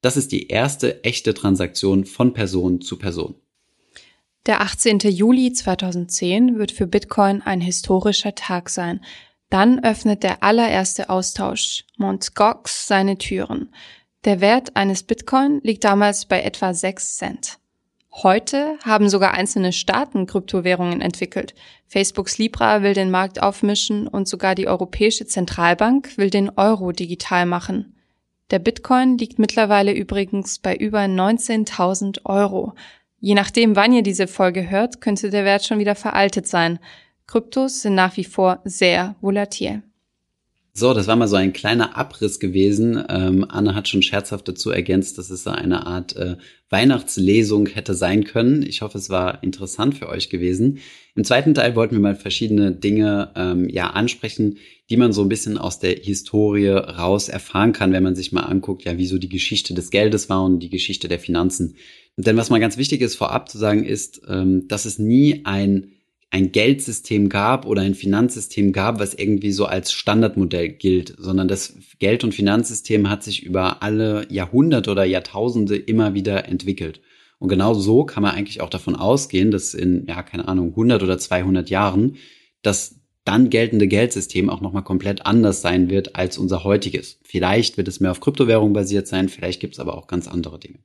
Das 0.00 0.16
ist 0.16 0.32
die 0.32 0.48
erste 0.48 1.04
echte 1.04 1.34
Transaktion 1.34 2.06
von 2.06 2.32
Person 2.32 2.80
zu 2.80 2.96
Person. 2.96 3.34
Der 4.46 4.62
18. 4.62 5.00
Juli 5.00 5.52
2010 5.52 6.56
wird 6.56 6.72
für 6.72 6.86
Bitcoin 6.86 7.42
ein 7.42 7.60
historischer 7.60 8.34
Tag 8.34 8.70
sein, 8.70 9.02
dann 9.50 9.84
öffnet 9.84 10.22
der 10.22 10.42
allererste 10.42 11.10
Austausch, 11.10 11.84
Mt. 11.98 12.34
Gox, 12.34 12.86
seine 12.86 13.18
Türen. 13.18 13.74
Der 14.24 14.40
Wert 14.40 14.76
eines 14.76 15.02
Bitcoin 15.02 15.60
liegt 15.62 15.84
damals 15.84 16.26
bei 16.26 16.42
etwa 16.42 16.72
6 16.72 17.16
Cent. 17.16 17.58
Heute 18.12 18.76
haben 18.84 19.08
sogar 19.08 19.34
einzelne 19.34 19.72
Staaten 19.72 20.26
Kryptowährungen 20.26 21.00
entwickelt. 21.00 21.54
Facebooks 21.86 22.38
Libra 22.38 22.82
will 22.82 22.92
den 22.92 23.10
Markt 23.10 23.42
aufmischen 23.42 24.08
und 24.08 24.28
sogar 24.28 24.54
die 24.54 24.66
Europäische 24.66 25.26
Zentralbank 25.26 26.16
will 26.16 26.28
den 26.28 26.50
Euro 26.50 26.92
digital 26.92 27.46
machen. 27.46 27.94
Der 28.50 28.58
Bitcoin 28.58 29.16
liegt 29.16 29.38
mittlerweile 29.38 29.92
übrigens 29.92 30.58
bei 30.58 30.74
über 30.74 31.00
19.000 31.00 32.24
Euro. 32.24 32.74
Je 33.20 33.34
nachdem, 33.34 33.76
wann 33.76 33.92
ihr 33.92 34.02
diese 34.02 34.26
Folge 34.26 34.68
hört, 34.68 35.00
könnte 35.00 35.30
der 35.30 35.44
Wert 35.44 35.64
schon 35.64 35.78
wieder 35.78 35.94
veraltet 35.94 36.48
sein. 36.48 36.80
Kryptos 37.30 37.82
sind 37.82 37.94
nach 37.94 38.16
wie 38.16 38.24
vor 38.24 38.60
sehr 38.64 39.14
volatil. 39.20 39.82
So, 40.72 40.94
das 40.94 41.06
war 41.06 41.14
mal 41.14 41.28
so 41.28 41.36
ein 41.36 41.52
kleiner 41.52 41.96
Abriss 41.96 42.40
gewesen. 42.40 43.04
Ähm, 43.08 43.44
Anne 43.48 43.74
hat 43.74 43.86
schon 43.86 44.02
scherzhaft 44.02 44.48
dazu 44.48 44.70
ergänzt, 44.70 45.16
dass 45.16 45.30
es 45.30 45.44
so 45.44 45.50
eine 45.50 45.86
Art 45.86 46.16
äh, 46.16 46.36
Weihnachtslesung 46.70 47.66
hätte 47.66 47.94
sein 47.94 48.24
können. 48.24 48.62
Ich 48.62 48.82
hoffe, 48.82 48.98
es 48.98 49.10
war 49.10 49.44
interessant 49.44 49.96
für 49.96 50.08
euch 50.08 50.28
gewesen. 50.28 50.78
Im 51.14 51.22
zweiten 51.22 51.54
Teil 51.54 51.76
wollten 51.76 51.94
wir 51.94 52.00
mal 52.00 52.16
verschiedene 52.16 52.72
Dinge 52.72 53.30
ähm, 53.36 53.68
ja 53.68 53.90
ansprechen, 53.90 54.58
die 54.88 54.96
man 54.96 55.12
so 55.12 55.22
ein 55.22 55.28
bisschen 55.28 55.56
aus 55.56 55.78
der 55.78 55.96
Historie 55.96 56.70
raus 56.70 57.28
erfahren 57.28 57.72
kann, 57.72 57.92
wenn 57.92 58.02
man 58.02 58.16
sich 58.16 58.32
mal 58.32 58.42
anguckt, 58.42 58.84
ja, 58.84 58.98
wieso 58.98 59.18
die 59.18 59.28
Geschichte 59.28 59.74
des 59.74 59.90
Geldes 59.90 60.28
war 60.28 60.44
und 60.44 60.60
die 60.60 60.70
Geschichte 60.70 61.06
der 61.06 61.20
Finanzen. 61.20 61.76
Denn 62.16 62.36
was 62.36 62.50
mal 62.50 62.60
ganz 62.60 62.76
wichtig 62.76 63.00
ist, 63.02 63.14
vorab 63.14 63.48
zu 63.48 63.58
sagen, 63.58 63.84
ist, 63.84 64.22
ähm, 64.28 64.66
dass 64.66 64.84
es 64.84 64.98
nie 64.98 65.42
ein 65.44 65.92
ein 66.30 66.52
Geldsystem 66.52 67.28
gab 67.28 67.66
oder 67.66 67.82
ein 67.82 67.94
Finanzsystem 67.94 68.72
gab, 68.72 69.00
was 69.00 69.14
irgendwie 69.14 69.50
so 69.50 69.66
als 69.66 69.92
Standardmodell 69.92 70.68
gilt, 70.68 71.14
sondern 71.18 71.48
das 71.48 71.74
Geld- 71.98 72.22
und 72.22 72.34
Finanzsystem 72.34 73.10
hat 73.10 73.24
sich 73.24 73.42
über 73.42 73.82
alle 73.82 74.26
Jahrhunderte 74.30 74.92
oder 74.92 75.04
Jahrtausende 75.04 75.76
immer 75.76 76.14
wieder 76.14 76.46
entwickelt. 76.46 77.00
Und 77.40 77.48
genau 77.48 77.74
so 77.74 78.04
kann 78.04 78.22
man 78.22 78.34
eigentlich 78.34 78.60
auch 78.60 78.70
davon 78.70 78.94
ausgehen, 78.94 79.50
dass 79.50 79.74
in, 79.74 80.06
ja, 80.06 80.22
keine 80.22 80.46
Ahnung, 80.46 80.68
100 80.70 81.02
oder 81.02 81.18
200 81.18 81.68
Jahren 81.68 82.16
das 82.62 83.00
dann 83.24 83.50
geltende 83.50 83.88
Geldsystem 83.88 84.50
auch 84.50 84.60
nochmal 84.60 84.84
komplett 84.84 85.26
anders 85.26 85.62
sein 85.62 85.90
wird 85.90 86.16
als 86.16 86.38
unser 86.38 86.64
heutiges. 86.64 87.18
Vielleicht 87.22 87.76
wird 87.76 87.88
es 87.88 88.00
mehr 88.00 88.10
auf 88.10 88.20
Kryptowährung 88.20 88.72
basiert 88.72 89.08
sein, 89.08 89.28
vielleicht 89.28 89.60
gibt 89.60 89.74
es 89.74 89.80
aber 89.80 89.96
auch 89.96 90.06
ganz 90.06 90.28
andere 90.28 90.58
Dinge. 90.58 90.78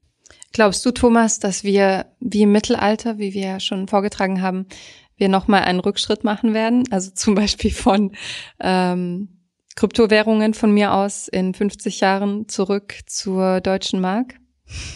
Glaubst 0.54 0.86
du, 0.86 0.92
Thomas, 0.92 1.40
dass 1.40 1.66
wir 1.66 2.06
wie 2.22 2.44
im 2.44 2.52
Mittelalter, 2.54 3.18
wie 3.18 3.34
wir 3.34 3.42
ja 3.42 3.60
schon 3.60 3.90
vorgetragen 3.90 4.42
haben, 4.42 4.68
wir 5.17 5.29
nochmal 5.29 5.63
einen 5.63 5.79
Rückschritt 5.79 6.24
machen 6.24 6.53
werden. 6.53 6.84
Also 6.91 7.12
zum 7.12 7.36
Beispiel 7.36 7.72
von 7.72 8.12
ähm, 8.60 9.29
Kryptowährungen 9.75 10.53
von 10.53 10.72
mir 10.74 10.93
aus 10.93 11.27
in 11.27 11.53
50 11.53 12.00
Jahren 12.00 12.48
zurück 12.48 12.95
zur 13.05 13.62
deutschen 13.62 14.00
Mark. 14.00 14.36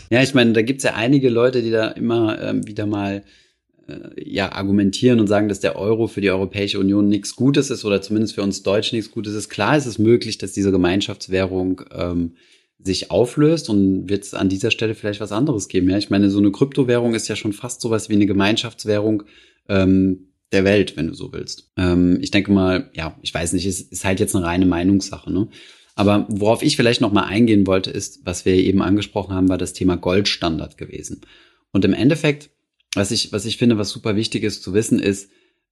Ja, 0.10 0.24
ich 0.24 0.34
meine, 0.34 0.54
da 0.54 0.62
gibt's 0.62 0.84
ja 0.84 0.96
einige 0.96 1.30
Leute, 1.30 1.62
die 1.62 1.72
da 1.72 1.90
immer 1.90 2.42
ähm, 2.42 2.66
wieder 2.66 2.86
mal 2.86 3.24
äh, 3.88 4.00
ja 4.18 4.52
argumentieren 4.52 5.20
und 5.20 5.28
sagen, 5.28 5.48
dass 5.48 5.60
der 5.60 5.78
Euro 5.78 6.08
für 6.08 6.22
die 6.22 6.32
Europäische 6.32 6.80
Union 6.80 7.08
nichts 7.08 7.36
Gutes 7.36 7.70
ist 7.70 7.86
oder 7.86 8.02
zumindest 8.02 8.36
für 8.36 8.42
uns 8.42 8.64
Deutschen 8.64 8.96
nichts 8.96 9.12
Gutes 9.12 9.34
ist. 9.34 9.50
Klar 9.50 9.78
ist 9.78 9.86
es 9.86 10.00
möglich, 10.00 10.38
dass 10.38 10.54
diese 10.54 10.72
Gemeinschaftswährung 10.72 11.82
ähm, 11.94 12.36
sich 12.82 13.12
auflöst 13.12 13.70
und 13.70 14.10
wird 14.10 14.24
es 14.24 14.34
an 14.34 14.50
dieser 14.50 14.72
Stelle 14.72 14.96
vielleicht 14.96 15.20
was 15.20 15.32
anderes 15.32 15.68
geben. 15.68 15.90
Ja, 15.90 15.98
ich 15.98 16.10
meine, 16.10 16.30
so 16.30 16.40
eine 16.40 16.52
Kryptowährung 16.52 17.14
ist 17.14 17.28
ja 17.28 17.36
schon 17.36 17.54
fast 17.54 17.82
sowas 17.82 18.10
wie 18.10 18.14
eine 18.14 18.26
Gemeinschaftswährung 18.26 19.24
ähm, 19.68 20.30
der 20.52 20.64
Welt, 20.64 20.96
wenn 20.96 21.08
du 21.08 21.14
so 21.14 21.32
willst. 21.34 21.72
Ähm, 21.78 22.20
ich 22.22 22.32
denke 22.32 22.52
mal, 22.52 22.90
ja, 22.94 23.18
ich 23.22 23.34
weiß 23.34 23.54
nicht, 23.54 23.66
es 23.66 23.82
ist 23.82 24.06
halt 24.06 24.20
jetzt 24.20 24.36
eine 24.36 24.46
reine 24.46 24.66
Meinungssache, 24.66 25.32
ne? 25.32 25.50
Aber 25.96 26.26
worauf 26.30 26.64
ich 26.64 26.78
vielleicht 26.78 27.02
noch 27.02 27.12
mal 27.12 27.26
eingehen 27.26 27.68
wollte, 27.68 27.92
ist, 27.92 28.22
was 28.24 28.46
wir 28.46 28.54
eben 28.54 28.82
angesprochen 28.82 29.34
haben, 29.34 29.50
war 29.50 29.58
das 29.58 29.74
Thema 29.74 29.98
Goldstandard 29.98 30.78
gewesen. 30.78 31.20
Und 31.74 31.84
im 31.84 31.94
Endeffekt, 31.94 32.52
was 32.96 33.12
ich, 33.12 33.34
was 33.34 33.44
ich 33.44 33.58
finde, 33.58 33.78
was 33.78 33.90
super 33.90 34.16
wichtig 34.16 34.44
ist 34.44 34.64
zu 34.64 34.74
wissen, 34.74 35.00
ist, 35.00 35.30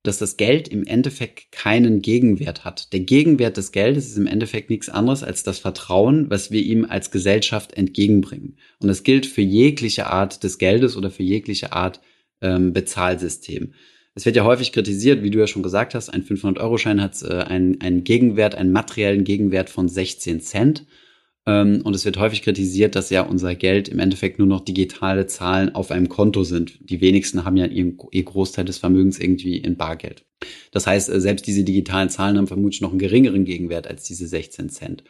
dass 0.07 0.17
das 0.17 0.37
Geld 0.37 0.67
im 0.67 0.85
Endeffekt 0.85 1.51
keinen 1.51 2.01
Gegenwert 2.01 2.63
hat. 2.63 2.93
Der 2.93 3.01
Gegenwert 3.01 3.57
des 3.57 3.71
Geldes 3.71 4.07
ist 4.07 4.17
im 4.17 4.25
Endeffekt 4.25 4.69
nichts 4.69 4.89
anderes 4.89 5.21
als 5.23 5.43
das 5.43 5.59
Vertrauen, 5.59 6.29
was 6.29 6.49
wir 6.49 6.61
ihm 6.61 6.85
als 6.85 7.11
Gesellschaft 7.11 7.73
entgegenbringen. 7.73 8.57
Und 8.79 8.87
das 8.87 9.03
gilt 9.03 9.25
für 9.25 9.41
jegliche 9.41 10.07
Art 10.07 10.43
des 10.43 10.57
Geldes 10.57 10.95
oder 10.95 11.11
für 11.11 11.23
jegliche 11.23 11.73
Art 11.73 11.99
ähm, 12.41 12.73
Bezahlsystem. 12.73 13.73
Es 14.15 14.25
wird 14.25 14.35
ja 14.35 14.45
häufig 14.45 14.71
kritisiert, 14.71 15.21
wie 15.21 15.29
du 15.29 15.37
ja 15.37 15.45
schon 15.45 15.61
gesagt 15.61 15.93
hast, 15.93 16.09
ein 16.09 16.23
500-Euro-Schein 16.23 17.01
hat 17.01 17.21
äh, 17.21 17.43
einen, 17.43 17.81
einen 17.81 18.03
Gegenwert, 18.03 18.55
einen 18.55 18.71
materiellen 18.71 19.23
Gegenwert 19.25 19.69
von 19.69 19.87
16 19.89 20.41
Cent. 20.41 20.87
Ähm, 21.47 21.81
und 21.83 21.95
es 21.95 22.03
wird 22.03 22.19
häufig 22.19 22.43
kritisiert, 22.43 22.95
dass 22.95 23.09
ja 23.09 23.21
unser 23.21 23.55
Geld 23.55 23.87
im 23.87 23.99
Endeffekt 23.99 24.37
nur 24.37 24.47
noch 24.47 24.59
digitale 24.59 25.25
Zahlen 25.27 25.73
auf 25.73 25.89
einem 25.89 26.09
Konto 26.09 26.43
sind. 26.43 26.77
Die 26.81 26.99
wenigsten 27.01 27.45
haben 27.45 27.55
ja 27.55 27.65
ihren, 27.65 27.97
ihr 28.11 28.23
Großteil 28.23 28.65
des 28.65 28.77
Vermögens 28.77 29.17
irgendwie 29.17 29.57
in 29.57 29.77
Bargeld. 29.77 30.25
Das 30.71 30.85
heißt, 30.85 31.09
äh, 31.09 31.21
selbst 31.21 31.47
diese 31.47 31.63
digitalen 31.63 32.09
Zahlen 32.09 32.37
haben 32.37 32.47
vermutlich 32.47 32.81
noch 32.81 32.91
einen 32.91 32.99
geringeren 32.99 33.45
Gegenwert 33.45 33.87
als 33.87 34.03
diese 34.03 34.27
16 34.27 34.69
Cent. 34.69 35.03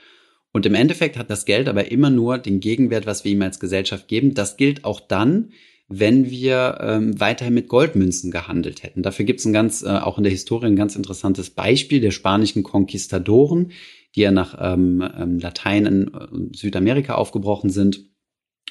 Und 0.53 0.65
im 0.65 0.75
Endeffekt 0.75 1.17
hat 1.17 1.29
das 1.29 1.45
Geld 1.45 1.67
aber 1.67 1.91
immer 1.91 2.09
nur 2.09 2.37
den 2.37 2.59
Gegenwert, 2.59 3.05
was 3.05 3.25
wir 3.25 3.31
ihm 3.31 3.41
als 3.41 3.59
Gesellschaft 3.59 4.07
geben. 4.07 4.33
Das 4.33 4.57
gilt 4.57 4.85
auch 4.85 4.99
dann, 4.99 5.51
wenn 5.89 6.29
wir 6.29 6.79
ähm, 6.81 7.19
weiterhin 7.19 7.53
mit 7.53 7.69
Goldmünzen 7.69 8.29
gehandelt 8.29 8.83
hätten. 8.83 9.03
Dafür 9.03 9.25
gibt 9.25 9.39
es 9.39 9.45
ein 9.45 9.53
ganz, 9.53 9.83
äh, 9.83 9.87
auch 9.87 10.17
in 10.17 10.23
der 10.25 10.31
Historie 10.31 10.67
ein 10.67 10.75
ganz 10.75 10.95
interessantes 10.97 11.49
Beispiel 11.49 12.01
der 12.01 12.11
spanischen 12.11 12.63
Konquistadoren, 12.63 13.71
die 14.15 14.21
ja 14.21 14.31
nach 14.31 14.57
ähm, 14.59 15.01
ähm, 15.17 15.39
Latein 15.39 15.85
in 15.85 16.07
äh, 16.13 16.55
Südamerika 16.57 17.15
aufgebrochen 17.15 17.69
sind, 17.69 18.01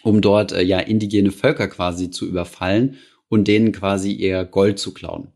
um 0.03 0.21
dort 0.21 0.53
äh, 0.53 0.63
ja 0.63 0.79
indigene 0.79 1.31
Völker 1.31 1.69
quasi 1.69 2.11
zu 2.11 2.27
überfallen 2.27 2.97
und 3.29 3.49
denen 3.49 3.73
quasi 3.73 4.13
ihr 4.13 4.45
Gold 4.45 4.79
zu 4.79 4.93
klauen. 4.93 5.29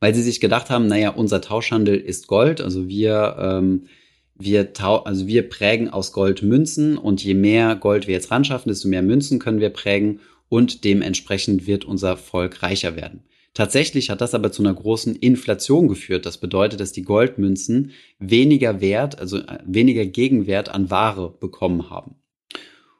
weil 0.00 0.14
sie 0.14 0.22
sich 0.22 0.38
gedacht 0.40 0.68
haben, 0.68 0.86
naja, 0.86 1.08
unser 1.08 1.40
Tauschhandel 1.40 1.96
ist 1.96 2.26
Gold, 2.26 2.60
also 2.60 2.88
wir, 2.88 3.36
ähm, 3.38 3.86
wir, 4.34 4.74
tau 4.74 4.98
also 4.98 5.26
wir 5.26 5.48
prägen 5.48 5.88
aus 5.88 6.12
Gold 6.12 6.42
Münzen 6.42 6.98
und 6.98 7.24
je 7.24 7.32
mehr 7.32 7.74
Gold 7.76 8.06
wir 8.06 8.14
jetzt 8.14 8.30
ran 8.30 8.44
schaffen, 8.44 8.68
desto 8.68 8.86
mehr 8.88 9.00
Münzen 9.00 9.38
können 9.38 9.60
wir 9.60 9.70
prägen 9.70 10.20
und 10.54 10.84
dementsprechend 10.84 11.66
wird 11.66 11.84
unser 11.84 12.16
Volk 12.16 12.62
reicher 12.62 12.94
werden. 12.94 13.24
Tatsächlich 13.54 14.08
hat 14.08 14.20
das 14.20 14.34
aber 14.34 14.52
zu 14.52 14.62
einer 14.62 14.72
großen 14.72 15.16
Inflation 15.16 15.88
geführt. 15.88 16.26
Das 16.26 16.38
bedeutet, 16.38 16.78
dass 16.78 16.92
die 16.92 17.02
Goldmünzen 17.02 17.90
weniger 18.20 18.80
Wert, 18.80 19.18
also 19.18 19.38
äh, 19.38 19.58
weniger 19.66 20.06
Gegenwert 20.06 20.68
an 20.68 20.92
Ware 20.92 21.34
bekommen 21.40 21.90
haben. 21.90 22.14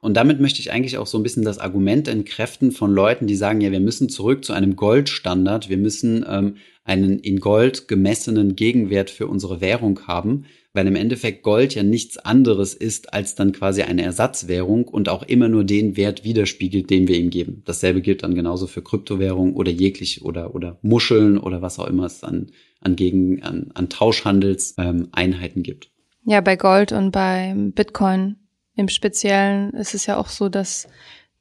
Und 0.00 0.14
damit 0.14 0.40
möchte 0.40 0.58
ich 0.58 0.72
eigentlich 0.72 0.98
auch 0.98 1.06
so 1.06 1.16
ein 1.16 1.22
bisschen 1.22 1.44
das 1.44 1.60
Argument 1.60 2.08
entkräften 2.08 2.72
von 2.72 2.92
Leuten, 2.92 3.28
die 3.28 3.36
sagen, 3.36 3.60
ja, 3.60 3.70
wir 3.70 3.78
müssen 3.78 4.08
zurück 4.08 4.44
zu 4.44 4.52
einem 4.52 4.74
Goldstandard, 4.74 5.68
wir 5.68 5.78
müssen 5.78 6.26
ähm, 6.28 6.56
einen 6.82 7.20
in 7.20 7.38
Gold 7.38 7.86
gemessenen 7.86 8.56
Gegenwert 8.56 9.10
für 9.10 9.28
unsere 9.28 9.60
Währung 9.60 10.08
haben, 10.08 10.46
weil 10.74 10.86
im 10.88 10.96
Endeffekt 10.96 11.44
Gold 11.44 11.74
ja 11.74 11.82
nichts 11.82 12.18
anderes 12.18 12.74
ist 12.74 13.14
als 13.14 13.36
dann 13.36 13.52
quasi 13.52 13.82
eine 13.82 14.02
Ersatzwährung 14.02 14.86
und 14.86 15.08
auch 15.08 15.22
immer 15.22 15.48
nur 15.48 15.64
den 15.64 15.96
Wert 15.96 16.24
widerspiegelt, 16.24 16.90
den 16.90 17.08
wir 17.08 17.16
ihm 17.16 17.30
geben. 17.30 17.62
Dasselbe 17.64 18.02
gilt 18.02 18.24
dann 18.24 18.34
genauso 18.34 18.66
für 18.66 18.82
Kryptowährung 18.82 19.54
oder 19.54 19.70
jeglich 19.70 20.24
oder 20.24 20.54
oder 20.54 20.78
Muscheln 20.82 21.38
oder 21.38 21.62
was 21.62 21.78
auch 21.78 21.86
immer 21.86 22.04
es 22.04 22.22
an 22.24 22.50
an 22.80 22.96
Gegen 22.96 23.42
an, 23.42 23.70
an 23.74 23.88
Tauschhandelseinheiten 23.88 25.58
ähm, 25.58 25.62
gibt. 25.62 25.90
Ja, 26.26 26.40
bei 26.40 26.56
Gold 26.56 26.92
und 26.92 27.12
bei 27.12 27.54
Bitcoin 27.56 28.36
im 28.76 28.88
Speziellen 28.88 29.70
ist 29.74 29.94
es 29.94 30.06
ja 30.06 30.16
auch 30.16 30.28
so, 30.28 30.48
dass 30.48 30.88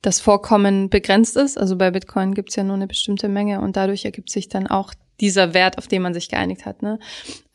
das 0.04 0.20
Vorkommen 0.20 0.90
begrenzt 0.90 1.38
ist. 1.38 1.58
Also 1.58 1.78
bei 1.78 1.90
Bitcoin 1.90 2.34
gibt 2.34 2.50
es 2.50 2.56
ja 2.56 2.64
nur 2.64 2.76
eine 2.76 2.88
bestimmte 2.88 3.30
Menge 3.30 3.62
und 3.62 3.76
dadurch 3.78 4.06
ergibt 4.06 4.30
sich 4.30 4.50
dann 4.50 4.68
auch 4.68 4.94
dieser 5.20 5.54
Wert, 5.54 5.78
auf 5.78 5.88
den 5.88 6.02
man 6.02 6.14
sich 6.14 6.30
geeinigt 6.30 6.66
hat. 6.66 6.82
Ne? 6.82 7.00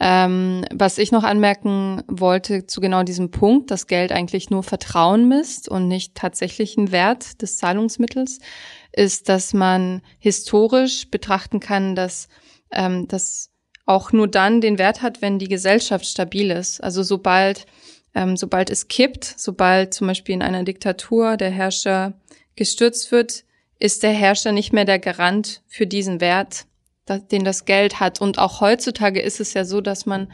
Ähm, 0.01 0.65
was 0.73 0.99
ich 0.99 1.13
noch 1.13 1.25
anmerken 1.25 2.03
wollte 2.07 2.67
zu 2.67 2.81
genau 2.81 3.03
diesem 3.03 3.31
Punkt, 3.31 3.71
dass 3.71 3.87
Geld 3.87 4.13
eigentlich 4.13 4.51
nur 4.51 4.63
Vertrauen 4.63 5.29
misst 5.29 5.69
und 5.69 5.89
nicht 5.89 6.15
tatsächlichen 6.15 6.93
Wert 6.93 7.43
des 7.43 7.59
Zahlungsmittels, 7.59 8.39
ist, 8.93 9.29
dass 9.29 9.53
man 9.55 10.03
historisch 10.19 11.11
betrachten 11.11 11.61
kann, 11.61 11.95
dass 11.95 12.29
ähm, 12.71 13.09
das 13.09 13.51
auch 13.87 14.13
nur 14.13 14.29
dann 14.29 14.61
den 14.61 14.79
Wert 14.79 15.03
hat, 15.03 15.23
wenn 15.23 15.39
die 15.39 15.49
Gesellschaft 15.49 16.07
stabil 16.07 16.51
ist. 16.51 16.83
Also 16.83 17.03
sobald 17.03 17.67
ähm, 18.15 18.37
sobald 18.37 18.71
es 18.71 18.89
kippt, 18.89 19.25
sobald 19.25 19.95
zum 19.95 20.07
Beispiel 20.07 20.35
in 20.35 20.43
einer 20.43 20.65
Diktatur 20.65 21.37
der 21.37 21.51
Herrscher 21.51 22.15
gestürzt 22.57 23.13
wird, 23.13 23.45
ist 23.79 24.03
der 24.03 24.13
Herrscher 24.13 24.53
nicht 24.53 24.73
mehr 24.73 24.85
der 24.85 24.99
Garant 24.99 25.63
für 25.67 25.87
diesen 25.87 26.21
Wert, 26.21 26.67
den 27.09 27.45
das 27.45 27.65
Geld 27.65 28.01
hat. 28.01 28.21
Und 28.21 28.39
auch 28.39 28.61
heutzutage 28.61 29.21
ist 29.21 29.41
es 29.41 29.55
ja 29.55 29.65
so, 29.65 29.81
dass 29.81 30.07
man 30.07 30.33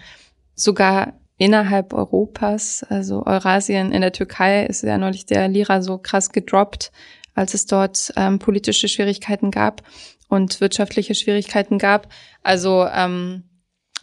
sogar 0.55 1.15
innerhalb 1.37 1.93
Europas, 1.93 2.85
also 2.89 3.25
Eurasien, 3.27 3.93
in 3.93 4.01
der 4.01 4.13
Türkei 4.13 4.67
ist 4.67 4.83
ja 4.83 4.99
neulich 4.99 5.27
der 5.27 5.49
Lira 5.49 5.83
so 5.83 5.99
krass 5.99 6.31
gedroppt, 6.31 6.93
als 7.35 7.55
es 7.55 7.67
dort 7.67 8.13
ähm, 8.17 8.39
politische 8.39 8.89
Schwierigkeiten 8.89 9.51
gab 9.51 9.83
und 10.29 10.61
wirtschaftliche 10.61 11.15
Schwierigkeiten 11.15 11.79
gab. 11.79 12.09
Also 12.43 12.87
ähm, 12.87 13.45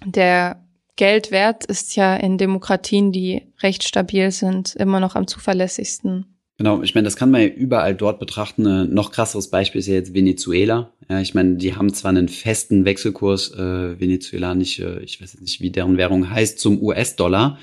der 0.06 0.66
Geld 0.98 1.32
wert 1.32 1.66
ist 1.66 1.96
ja 1.96 2.16
in 2.16 2.38
Demokratien, 2.38 3.12
die 3.12 3.54
recht 3.62 3.84
stabil 3.84 4.32
sind, 4.32 4.76
immer 4.76 5.00
noch 5.00 5.16
am 5.16 5.28
zuverlässigsten. 5.28 6.41
Genau, 6.62 6.84
ich 6.84 6.94
meine, 6.94 7.06
das 7.06 7.16
kann 7.16 7.32
man 7.32 7.42
ja 7.42 7.48
überall 7.48 7.96
dort 7.96 8.20
betrachten. 8.20 8.68
Ein 8.68 8.94
noch 8.94 9.12
krasseres 9.12 9.50
Beispiel 9.50 9.80
ist 9.80 9.88
ja 9.88 9.96
jetzt 9.96 10.14
Venezuela. 10.14 10.94
Ja, 11.10 11.20
ich 11.20 11.34
meine, 11.34 11.56
die 11.56 11.76
haben 11.76 11.92
zwar 11.92 12.10
einen 12.10 12.28
festen 12.28 12.86
Wechselkurs, 12.86 13.52
äh, 13.56 14.00
Venezuela 14.00 14.54
nicht, 14.54 14.78
äh, 14.78 15.00
ich 15.00 15.20
weiß 15.20 15.34
jetzt 15.34 15.42
nicht, 15.42 15.60
wie 15.62 15.72
deren 15.72 15.98
Währung 15.98 16.30
heißt, 16.30 16.60
zum 16.60 16.80
US-Dollar. 16.80 17.58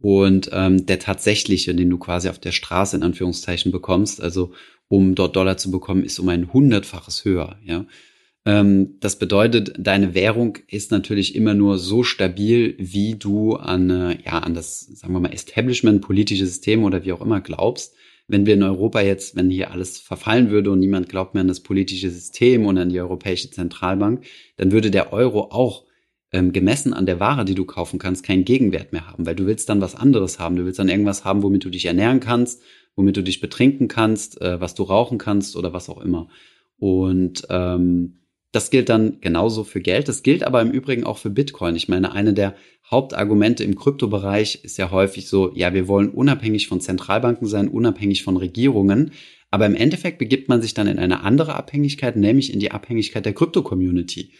Und 0.00 0.48
ähm, 0.50 0.86
der 0.86 0.98
tatsächliche, 0.98 1.74
den 1.74 1.90
du 1.90 1.98
quasi 1.98 2.30
auf 2.30 2.38
der 2.38 2.52
Straße 2.52 2.96
in 2.96 3.02
Anführungszeichen 3.02 3.70
bekommst, 3.70 4.22
also 4.22 4.52
um 4.88 5.14
dort 5.14 5.36
Dollar 5.36 5.58
zu 5.58 5.70
bekommen, 5.70 6.02
ist 6.02 6.18
um 6.18 6.30
ein 6.30 6.50
hundertfaches 6.50 7.26
höher. 7.26 7.58
Ja, 7.66 7.84
ähm, 8.46 8.96
das 9.00 9.18
bedeutet, 9.18 9.74
deine 9.78 10.14
Währung 10.14 10.56
ist 10.68 10.90
natürlich 10.90 11.36
immer 11.36 11.52
nur 11.52 11.76
so 11.76 12.02
stabil, 12.02 12.76
wie 12.78 13.16
du 13.16 13.56
an, 13.56 13.90
äh, 13.90 14.18
ja, 14.24 14.38
an 14.38 14.54
das, 14.54 14.80
sagen 14.80 15.12
wir 15.12 15.20
mal, 15.20 15.34
Establishment, 15.34 16.00
politische 16.00 16.46
System 16.46 16.84
oder 16.84 17.04
wie 17.04 17.12
auch 17.12 17.20
immer 17.20 17.42
glaubst. 17.42 17.92
Wenn 18.28 18.46
wir 18.46 18.54
in 18.54 18.62
Europa 18.62 19.00
jetzt, 19.00 19.36
wenn 19.36 19.50
hier 19.50 19.70
alles 19.70 19.98
verfallen 19.98 20.50
würde 20.50 20.70
und 20.70 20.80
niemand 20.80 21.08
glaubt 21.08 21.34
mehr 21.34 21.40
an 21.40 21.48
das 21.48 21.60
politische 21.60 22.10
System 22.10 22.66
und 22.66 22.76
an 22.76 22.90
die 22.90 23.00
Europäische 23.00 23.50
Zentralbank, 23.50 24.24
dann 24.56 24.70
würde 24.70 24.90
der 24.90 25.12
Euro 25.12 25.50
auch 25.50 25.86
ähm, 26.30 26.52
gemessen 26.52 26.92
an 26.92 27.06
der 27.06 27.20
Ware, 27.20 27.46
die 27.46 27.54
du 27.54 27.64
kaufen 27.64 27.98
kannst, 27.98 28.22
keinen 28.24 28.44
Gegenwert 28.44 28.92
mehr 28.92 29.06
haben, 29.06 29.24
weil 29.24 29.34
du 29.34 29.46
willst 29.46 29.68
dann 29.70 29.80
was 29.80 29.94
anderes 29.94 30.38
haben. 30.38 30.56
Du 30.56 30.66
willst 30.66 30.78
dann 30.78 30.90
irgendwas 30.90 31.24
haben, 31.24 31.42
womit 31.42 31.64
du 31.64 31.70
dich 31.70 31.86
ernähren 31.86 32.20
kannst, 32.20 32.62
womit 32.96 33.16
du 33.16 33.22
dich 33.22 33.40
betrinken 33.40 33.88
kannst, 33.88 34.40
äh, 34.42 34.60
was 34.60 34.74
du 34.74 34.82
rauchen 34.82 35.16
kannst 35.16 35.56
oder 35.56 35.72
was 35.72 35.88
auch 35.88 36.02
immer. 36.02 36.28
Und 36.78 37.46
ähm, 37.48 38.18
das 38.52 38.70
gilt 38.70 38.88
dann 38.88 39.20
genauso 39.20 39.64
für 39.64 39.80
Geld. 39.80 40.08
Das 40.08 40.22
gilt 40.22 40.42
aber 40.42 40.62
im 40.62 40.70
Übrigen 40.70 41.04
auch 41.04 41.18
für 41.18 41.30
Bitcoin. 41.30 41.76
Ich 41.76 41.88
meine, 41.88 42.12
eine 42.12 42.32
der 42.32 42.54
Hauptargumente 42.90 43.62
im 43.64 43.76
Kryptobereich 43.76 44.64
ist 44.64 44.78
ja 44.78 44.90
häufig 44.90 45.28
so, 45.28 45.54
ja, 45.54 45.74
wir 45.74 45.88
wollen 45.88 46.08
unabhängig 46.08 46.68
von 46.68 46.80
Zentralbanken 46.80 47.46
sein, 47.46 47.68
unabhängig 47.68 48.24
von 48.24 48.38
Regierungen. 48.38 49.12
Aber 49.50 49.66
im 49.66 49.74
Endeffekt 49.74 50.18
begibt 50.18 50.48
man 50.48 50.62
sich 50.62 50.74
dann 50.74 50.86
in 50.86 50.98
eine 50.98 51.22
andere 51.22 51.54
Abhängigkeit, 51.54 52.16
nämlich 52.16 52.52
in 52.52 52.60
die 52.60 52.70
Abhängigkeit 52.70 53.26
der 53.26 53.34
Krypto-Community. 53.34 54.32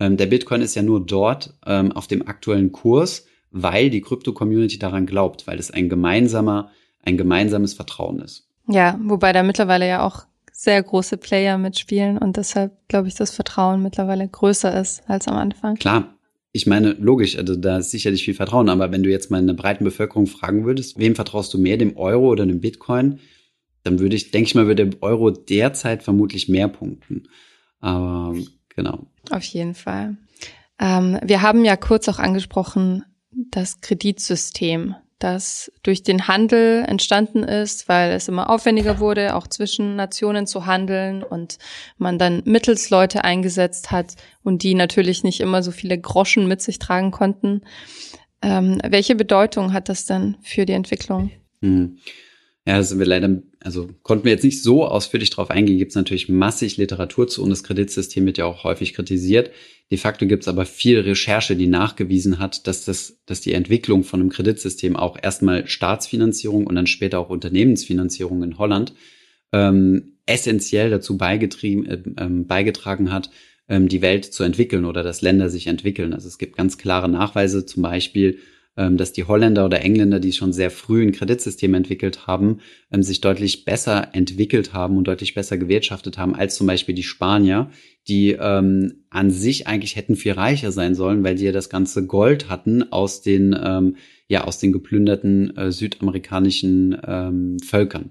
Ähm, 0.00 0.16
der 0.16 0.26
Bitcoin 0.26 0.62
ist 0.62 0.74
ja 0.74 0.82
nur 0.82 1.04
dort 1.04 1.54
ähm, 1.64 1.92
auf 1.92 2.08
dem 2.08 2.26
aktuellen 2.26 2.72
Kurs, 2.72 3.26
weil 3.50 3.90
die 3.90 4.00
Krypto-Community 4.00 4.78
daran 4.78 5.06
glaubt, 5.06 5.46
weil 5.46 5.58
es 5.58 5.70
ein 5.70 5.88
gemeinsamer, 5.88 6.70
ein 7.02 7.16
gemeinsames 7.16 7.74
Vertrauen 7.74 8.20
ist. 8.20 8.48
Ja, 8.68 8.98
wobei 9.04 9.32
da 9.32 9.42
mittlerweile 9.42 9.86
ja 9.86 10.04
auch 10.04 10.24
sehr 10.52 10.82
große 10.82 11.16
Player 11.16 11.58
mitspielen 11.58 12.18
und 12.18 12.36
deshalb 12.36 12.72
glaube 12.88 13.08
ich, 13.08 13.14
das 13.14 13.34
Vertrauen 13.34 13.82
mittlerweile 13.82 14.28
größer 14.28 14.78
ist 14.78 15.02
als 15.08 15.26
am 15.26 15.36
Anfang. 15.36 15.76
Klar. 15.76 16.14
Ich 16.54 16.66
meine, 16.66 16.92
logisch, 16.92 17.38
also 17.38 17.56
da 17.56 17.78
ist 17.78 17.90
sicherlich 17.90 18.24
viel 18.24 18.34
Vertrauen, 18.34 18.68
aber 18.68 18.92
wenn 18.92 19.02
du 19.02 19.08
jetzt 19.08 19.30
mal 19.30 19.38
in 19.38 19.46
der 19.46 19.54
breiten 19.54 19.84
Bevölkerung 19.84 20.26
fragen 20.26 20.66
würdest, 20.66 20.98
wem 20.98 21.14
vertraust 21.14 21.54
du 21.54 21.58
mehr, 21.58 21.78
dem 21.78 21.96
Euro 21.96 22.28
oder 22.28 22.44
dem 22.44 22.60
Bitcoin, 22.60 23.20
dann 23.84 23.98
würde 23.98 24.16
ich, 24.16 24.30
denke 24.30 24.48
ich 24.48 24.54
mal, 24.54 24.66
würde 24.66 24.86
der 24.86 25.02
Euro 25.02 25.30
derzeit 25.30 26.02
vermutlich 26.02 26.50
mehr 26.50 26.68
punkten. 26.68 27.28
Aber 27.80 28.36
genau. 28.68 29.06
Auf 29.30 29.44
jeden 29.44 29.74
Fall. 29.74 30.18
Ähm, 30.78 31.18
wir 31.22 31.40
haben 31.40 31.64
ja 31.64 31.76
kurz 31.76 32.06
auch 32.08 32.18
angesprochen, 32.18 33.04
das 33.30 33.80
Kreditsystem 33.80 34.94
das 35.22 35.72
durch 35.82 36.02
den 36.02 36.28
Handel 36.28 36.84
entstanden 36.86 37.42
ist, 37.42 37.88
weil 37.88 38.12
es 38.12 38.28
immer 38.28 38.50
aufwendiger 38.50 38.98
wurde, 38.98 39.36
auch 39.36 39.46
zwischen 39.46 39.96
Nationen 39.96 40.46
zu 40.46 40.66
handeln 40.66 41.22
und 41.22 41.58
man 41.98 42.18
dann 42.18 42.42
Mittelsleute 42.44 43.24
eingesetzt 43.24 43.90
hat 43.90 44.14
und 44.42 44.62
die 44.62 44.74
natürlich 44.74 45.24
nicht 45.24 45.40
immer 45.40 45.62
so 45.62 45.70
viele 45.70 45.98
Groschen 45.98 46.48
mit 46.48 46.60
sich 46.60 46.78
tragen 46.78 47.10
konnten. 47.10 47.62
Ähm, 48.42 48.80
welche 48.86 49.14
Bedeutung 49.14 49.72
hat 49.72 49.88
das 49.88 50.04
denn 50.04 50.36
für 50.42 50.66
die 50.66 50.72
Entwicklung? 50.72 51.30
Hm. 51.60 51.98
Ja, 52.66 52.76
da 52.76 52.82
sind 52.84 53.00
wir 53.00 53.06
leider, 53.06 53.42
also 53.60 53.88
konnten 54.02 54.24
wir 54.24 54.32
jetzt 54.32 54.44
nicht 54.44 54.62
so 54.62 54.84
ausführlich 54.86 55.30
drauf 55.30 55.50
eingehen. 55.50 55.78
Gibt 55.78 55.90
es 55.90 55.96
natürlich 55.96 56.28
massig 56.28 56.76
Literatur 56.76 57.26
zu 57.26 57.42
und 57.42 57.50
das 57.50 57.64
Kreditsystem 57.64 58.24
wird 58.24 58.38
ja 58.38 58.44
auch 58.44 58.62
häufig 58.62 58.94
kritisiert. 58.94 59.50
De 59.92 59.98
facto 59.98 60.26
gibt 60.26 60.44
es 60.44 60.48
aber 60.48 60.64
viel 60.64 61.00
Recherche, 61.00 61.54
die 61.54 61.66
nachgewiesen 61.66 62.38
hat, 62.38 62.66
dass 62.66 62.86
das, 62.86 63.18
dass 63.26 63.42
die 63.42 63.52
Entwicklung 63.52 64.04
von 64.04 64.20
einem 64.20 64.30
Kreditsystem 64.30 64.96
auch 64.96 65.18
erstmal 65.22 65.66
Staatsfinanzierung 65.66 66.66
und 66.66 66.76
dann 66.76 66.86
später 66.86 67.18
auch 67.18 67.28
Unternehmensfinanzierung 67.28 68.42
in 68.42 68.56
Holland 68.56 68.94
ähm, 69.52 70.16
essentiell 70.24 70.88
dazu 70.88 71.18
beigetrieben, 71.18 71.84
äh, 71.84 72.02
ähm, 72.16 72.46
beigetragen 72.46 73.12
hat, 73.12 73.28
ähm, 73.68 73.88
die 73.88 74.00
Welt 74.00 74.24
zu 74.24 74.44
entwickeln 74.44 74.86
oder 74.86 75.02
dass 75.02 75.20
Länder 75.20 75.50
sich 75.50 75.66
entwickeln. 75.66 76.14
Also 76.14 76.26
es 76.26 76.38
gibt 76.38 76.56
ganz 76.56 76.78
klare 76.78 77.10
Nachweise, 77.10 77.66
zum 77.66 77.82
Beispiel 77.82 78.38
dass 78.74 79.12
die 79.12 79.24
Holländer 79.24 79.66
oder 79.66 79.82
Engländer, 79.82 80.18
die 80.18 80.32
schon 80.32 80.52
sehr 80.52 80.70
früh 80.70 81.02
ein 81.02 81.12
Kreditsystem 81.12 81.74
entwickelt 81.74 82.26
haben, 82.26 82.60
ähm, 82.90 83.02
sich 83.02 83.20
deutlich 83.20 83.64
besser 83.64 84.14
entwickelt 84.14 84.72
haben 84.72 84.96
und 84.96 85.06
deutlich 85.08 85.34
besser 85.34 85.58
gewirtschaftet 85.58 86.18
haben 86.18 86.34
als 86.34 86.56
zum 86.56 86.66
Beispiel 86.66 86.94
die 86.94 87.02
Spanier, 87.02 87.70
die 88.08 88.32
ähm, 88.32 89.04
an 89.10 89.30
sich 89.30 89.66
eigentlich 89.66 89.96
hätten 89.96 90.16
viel 90.16 90.32
reicher 90.32 90.72
sein 90.72 90.94
sollen, 90.94 91.22
weil 91.22 91.34
die 91.34 91.44
ja 91.44 91.52
das 91.52 91.68
ganze 91.68 92.06
Gold 92.06 92.48
hatten 92.48 92.92
aus 92.92 93.22
den 93.22 93.54
ähm, 93.62 93.96
ja 94.28 94.44
aus 94.44 94.58
den 94.58 94.72
geplünderten 94.72 95.56
äh, 95.56 95.70
südamerikanischen 95.70 96.96
ähm, 97.06 97.58
Völkern. 97.58 98.10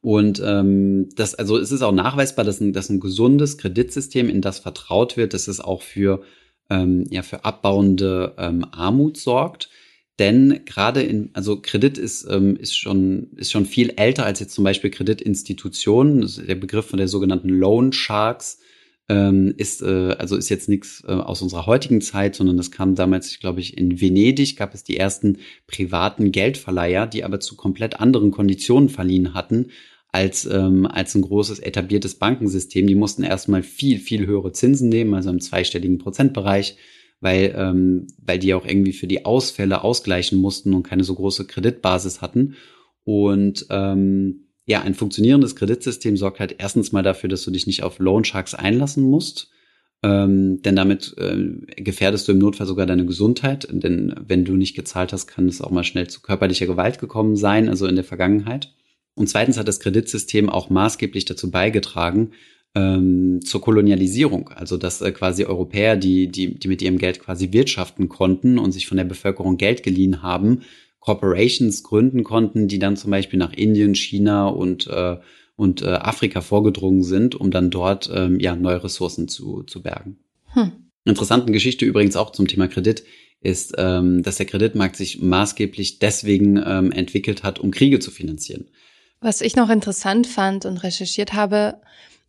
Und 0.00 0.40
ähm, 0.44 1.08
das, 1.16 1.34
also 1.34 1.58
es 1.58 1.72
ist 1.72 1.82
auch 1.82 1.92
nachweisbar, 1.92 2.44
dass 2.44 2.60
ein, 2.60 2.72
dass 2.72 2.88
ein 2.88 3.00
gesundes 3.00 3.58
Kreditsystem, 3.58 4.28
in 4.28 4.40
das 4.40 4.60
vertraut 4.60 5.16
wird, 5.16 5.34
dass 5.34 5.48
es 5.48 5.60
auch 5.60 5.82
für 5.82 6.22
ähm, 6.70 7.06
ja 7.10 7.22
für 7.22 7.44
abbauende 7.44 8.34
ähm, 8.38 8.64
Armut 8.72 9.16
sorgt. 9.16 9.70
Denn 10.18 10.62
gerade 10.64 11.02
in, 11.02 11.30
also 11.34 11.60
Kredit 11.60 11.96
ist, 11.96 12.26
ähm, 12.28 12.56
ist, 12.56 12.76
schon, 12.76 13.28
ist 13.36 13.52
schon 13.52 13.66
viel 13.66 13.92
älter 13.96 14.24
als 14.24 14.40
jetzt 14.40 14.54
zum 14.54 14.64
Beispiel 14.64 14.90
Kreditinstitutionen. 14.90 16.28
Der 16.48 16.56
Begriff 16.56 16.86
von 16.86 16.98
der 16.98 17.06
sogenannten 17.06 17.50
Loan 17.50 17.92
Sharks 17.92 18.58
ähm, 19.08 19.54
ist 19.56 19.80
äh, 19.80 20.16
also 20.18 20.36
ist 20.36 20.48
jetzt 20.48 20.68
nichts 20.68 21.04
äh, 21.06 21.12
aus 21.12 21.40
unserer 21.40 21.66
heutigen 21.66 22.00
Zeit, 22.00 22.34
sondern 22.34 22.56
das 22.56 22.72
kam 22.72 22.96
damals, 22.96 23.38
glaube 23.38 23.60
ich, 23.60 23.78
in 23.78 24.00
Venedig 24.00 24.56
gab 24.56 24.74
es 24.74 24.82
die 24.82 24.96
ersten 24.96 25.38
privaten 25.66 26.32
Geldverleiher, 26.32 27.06
die 27.06 27.24
aber 27.24 27.38
zu 27.38 27.56
komplett 27.56 28.00
anderen 28.00 28.32
Konditionen 28.32 28.88
verliehen 28.88 29.34
hatten 29.34 29.68
als 30.10 30.46
ähm, 30.46 30.86
als 30.86 31.14
ein 31.14 31.22
großes 31.22 31.58
etabliertes 31.58 32.14
Bankensystem. 32.16 32.86
Die 32.86 32.94
mussten 32.94 33.22
erstmal 33.22 33.62
viel 33.62 33.98
viel 33.98 34.26
höhere 34.26 34.52
Zinsen 34.52 34.88
nehmen, 34.88 35.14
also 35.14 35.30
im 35.30 35.40
zweistelligen 35.40 35.98
Prozentbereich, 35.98 36.76
weil 37.20 37.54
ähm, 37.56 38.06
weil 38.22 38.38
die 38.38 38.54
auch 38.54 38.66
irgendwie 38.66 38.92
für 38.92 39.06
die 39.06 39.24
Ausfälle 39.24 39.84
ausgleichen 39.84 40.38
mussten 40.38 40.74
und 40.74 40.82
keine 40.82 41.04
so 41.04 41.14
große 41.14 41.46
Kreditbasis 41.46 42.22
hatten 42.22 42.54
und 43.04 43.66
ähm, 43.70 44.48
ja, 44.66 44.82
ein 44.82 44.94
funktionierendes 44.94 45.56
Kreditsystem 45.56 46.18
sorgt 46.18 46.40
halt 46.40 46.56
erstens 46.58 46.92
mal 46.92 47.02
dafür, 47.02 47.30
dass 47.30 47.42
du 47.42 47.50
dich 47.50 47.66
nicht 47.66 47.82
auf 47.82 47.98
Loan 48.00 48.24
Sharks 48.24 48.54
einlassen 48.54 49.02
musst. 49.02 49.50
Ähm, 50.02 50.60
denn 50.60 50.76
damit 50.76 51.14
äh, 51.16 51.82
gefährdest 51.82 52.28
du 52.28 52.32
im 52.32 52.38
Notfall 52.38 52.66
sogar 52.66 52.84
deine 52.84 53.06
Gesundheit. 53.06 53.66
Denn 53.70 54.14
wenn 54.26 54.44
du 54.44 54.56
nicht 54.56 54.76
gezahlt 54.76 55.14
hast, 55.14 55.26
kann 55.26 55.48
es 55.48 55.62
auch 55.62 55.70
mal 55.70 55.84
schnell 55.84 56.08
zu 56.08 56.20
körperlicher 56.20 56.66
Gewalt 56.66 56.98
gekommen 56.98 57.34
sein, 57.34 57.70
also 57.70 57.86
in 57.86 57.94
der 57.94 58.04
Vergangenheit. 58.04 58.74
Und 59.18 59.28
zweitens 59.28 59.58
hat 59.58 59.68
das 59.68 59.80
Kreditsystem 59.80 60.48
auch 60.48 60.70
maßgeblich 60.70 61.24
dazu 61.24 61.50
beigetragen, 61.50 62.30
ähm, 62.74 63.40
zur 63.44 63.60
Kolonialisierung. 63.60 64.48
Also 64.48 64.76
dass 64.76 65.00
äh, 65.00 65.10
quasi 65.10 65.44
Europäer, 65.44 65.96
die, 65.96 66.28
die, 66.28 66.54
die 66.54 66.68
mit 66.68 66.82
ihrem 66.82 66.98
Geld 66.98 67.18
quasi 67.18 67.52
wirtschaften 67.52 68.08
konnten 68.08 68.58
und 68.58 68.72
sich 68.72 68.86
von 68.86 68.96
der 68.96 69.04
Bevölkerung 69.04 69.56
Geld 69.56 69.82
geliehen 69.82 70.22
haben, 70.22 70.60
Corporations 71.00 71.82
gründen 71.82 72.22
konnten, 72.22 72.68
die 72.68 72.78
dann 72.78 72.96
zum 72.96 73.10
Beispiel 73.10 73.38
nach 73.38 73.52
Indien, 73.52 73.94
China 73.94 74.48
und, 74.48 74.86
äh, 74.86 75.16
und 75.56 75.82
äh, 75.82 75.86
Afrika 75.86 76.40
vorgedrungen 76.40 77.02
sind, 77.02 77.34
um 77.34 77.50
dann 77.50 77.70
dort 77.70 78.10
ähm, 78.14 78.38
ja, 78.38 78.54
neue 78.54 78.84
Ressourcen 78.84 79.26
zu, 79.26 79.64
zu 79.64 79.82
bergen. 79.82 80.18
Hm. 80.52 80.70
Interessante 81.04 81.50
Geschichte 81.50 81.84
übrigens 81.84 82.16
auch 82.16 82.30
zum 82.30 82.46
Thema 82.46 82.68
Kredit 82.68 83.02
ist, 83.40 83.74
ähm, 83.78 84.22
dass 84.22 84.36
der 84.36 84.46
Kreditmarkt 84.46 84.96
sich 84.96 85.22
maßgeblich 85.22 85.98
deswegen 85.98 86.62
ähm, 86.64 86.92
entwickelt 86.92 87.42
hat, 87.42 87.58
um 87.58 87.70
Kriege 87.70 87.98
zu 87.98 88.10
finanzieren. 88.10 88.66
Was 89.20 89.40
ich 89.40 89.56
noch 89.56 89.68
interessant 89.68 90.26
fand 90.26 90.64
und 90.64 90.78
recherchiert 90.78 91.32
habe, 91.32 91.80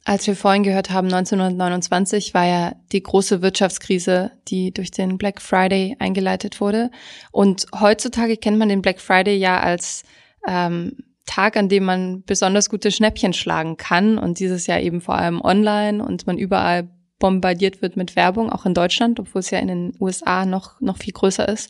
als 0.06 0.26
wir 0.26 0.36
vorhin 0.36 0.64
gehört 0.64 0.90
haben, 0.90 1.08
1929 1.08 2.34
war 2.34 2.46
ja 2.46 2.76
die 2.92 3.04
große 3.04 3.42
Wirtschaftskrise, 3.42 4.32
die 4.48 4.74
durch 4.74 4.92
den 4.92 5.18
Black 5.18 5.42
Friday 5.42 5.96
eingeleitet 6.00 6.62
wurde. 6.62 6.90
Und 7.32 7.68
heutzutage 7.80 8.38
kennt 8.38 8.58
man 8.58 8.70
den 8.70 8.82
Black 8.82 9.00
Friday 9.02 9.38
ja 9.38 9.60
als 9.60 10.04
ähm, 10.48 10.98
Tag, 11.26 11.58
an 11.58 11.70
dem 11.70 11.84
man 11.84 12.24
besonders 12.24 12.70
gute 12.70 12.92
Schnäppchen 12.92 13.34
schlagen 13.34 13.78
kann. 13.78 14.18
Und 14.18 14.40
dieses 14.40 14.66
Jahr 14.66 14.80
eben 14.80 15.02
vor 15.02 15.16
allem 15.16 15.42
online 15.42 16.04
und 16.04 16.26
man 16.26 16.38
überall 16.38 16.90
bombardiert 17.20 17.82
wird 17.82 17.98
mit 17.98 18.16
Werbung, 18.16 18.50
auch 18.50 18.66
in 18.66 18.74
Deutschland, 18.74 19.20
obwohl 19.20 19.42
es 19.42 19.52
ja 19.52 19.60
in 19.60 19.68
den 19.68 19.94
USA 20.00 20.46
noch, 20.46 20.80
noch 20.82 20.98
viel 20.98 21.14
größer 21.14 21.48
ist. 21.48 21.70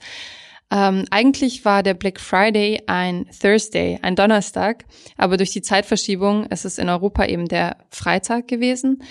Ähm, 0.71 1.05
eigentlich 1.09 1.65
war 1.65 1.81
der 1.81 1.95
Black 1.95 2.19
Friday 2.19 2.83
ein 2.85 3.27
Thursday, 3.41 3.97
ein 4.03 4.15
Donnerstag, 4.15 4.85
aber 5.17 5.37
durch 5.37 5.49
die 5.51 5.63
Zeitverschiebung 5.63 6.45
ist 6.45 6.63
es 6.63 6.77
in 6.77 6.89
Europa 6.89 7.25
eben 7.25 7.47
der 7.47 7.77
Freitag 7.89 8.47
gewesen. 8.47 9.01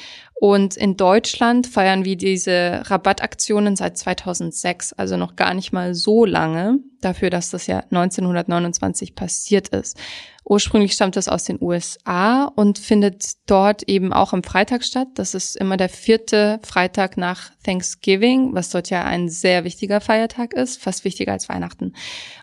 Und 0.40 0.76
in 0.76 0.96
Deutschland 0.96 1.66
feiern 1.66 2.04
wir 2.04 2.16
diese 2.16 2.82
Rabattaktionen 2.84 3.74
seit 3.74 3.98
2006, 3.98 4.92
also 4.92 5.16
noch 5.16 5.34
gar 5.34 5.52
nicht 5.52 5.72
mal 5.72 5.94
so 5.94 6.24
lange, 6.24 6.78
dafür, 7.00 7.28
dass 7.28 7.50
das 7.50 7.66
ja 7.66 7.80
1929 7.90 9.16
passiert 9.16 9.68
ist. 9.68 9.96
Ursprünglich 10.44 10.92
stammt 10.92 11.16
das 11.16 11.28
aus 11.28 11.42
den 11.42 11.60
USA 11.60 12.44
und 12.44 12.78
findet 12.78 13.32
dort 13.46 13.82
eben 13.88 14.12
auch 14.12 14.32
am 14.32 14.44
Freitag 14.44 14.84
statt. 14.84 15.08
Das 15.16 15.34
ist 15.34 15.56
immer 15.56 15.76
der 15.76 15.88
vierte 15.88 16.60
Freitag 16.62 17.16
nach 17.16 17.50
Thanksgiving, 17.64 18.54
was 18.54 18.70
dort 18.70 18.90
ja 18.90 19.04
ein 19.04 19.28
sehr 19.28 19.64
wichtiger 19.64 20.00
Feiertag 20.00 20.54
ist, 20.54 20.80
fast 20.80 21.04
wichtiger 21.04 21.32
als 21.32 21.48
Weihnachten. 21.48 21.94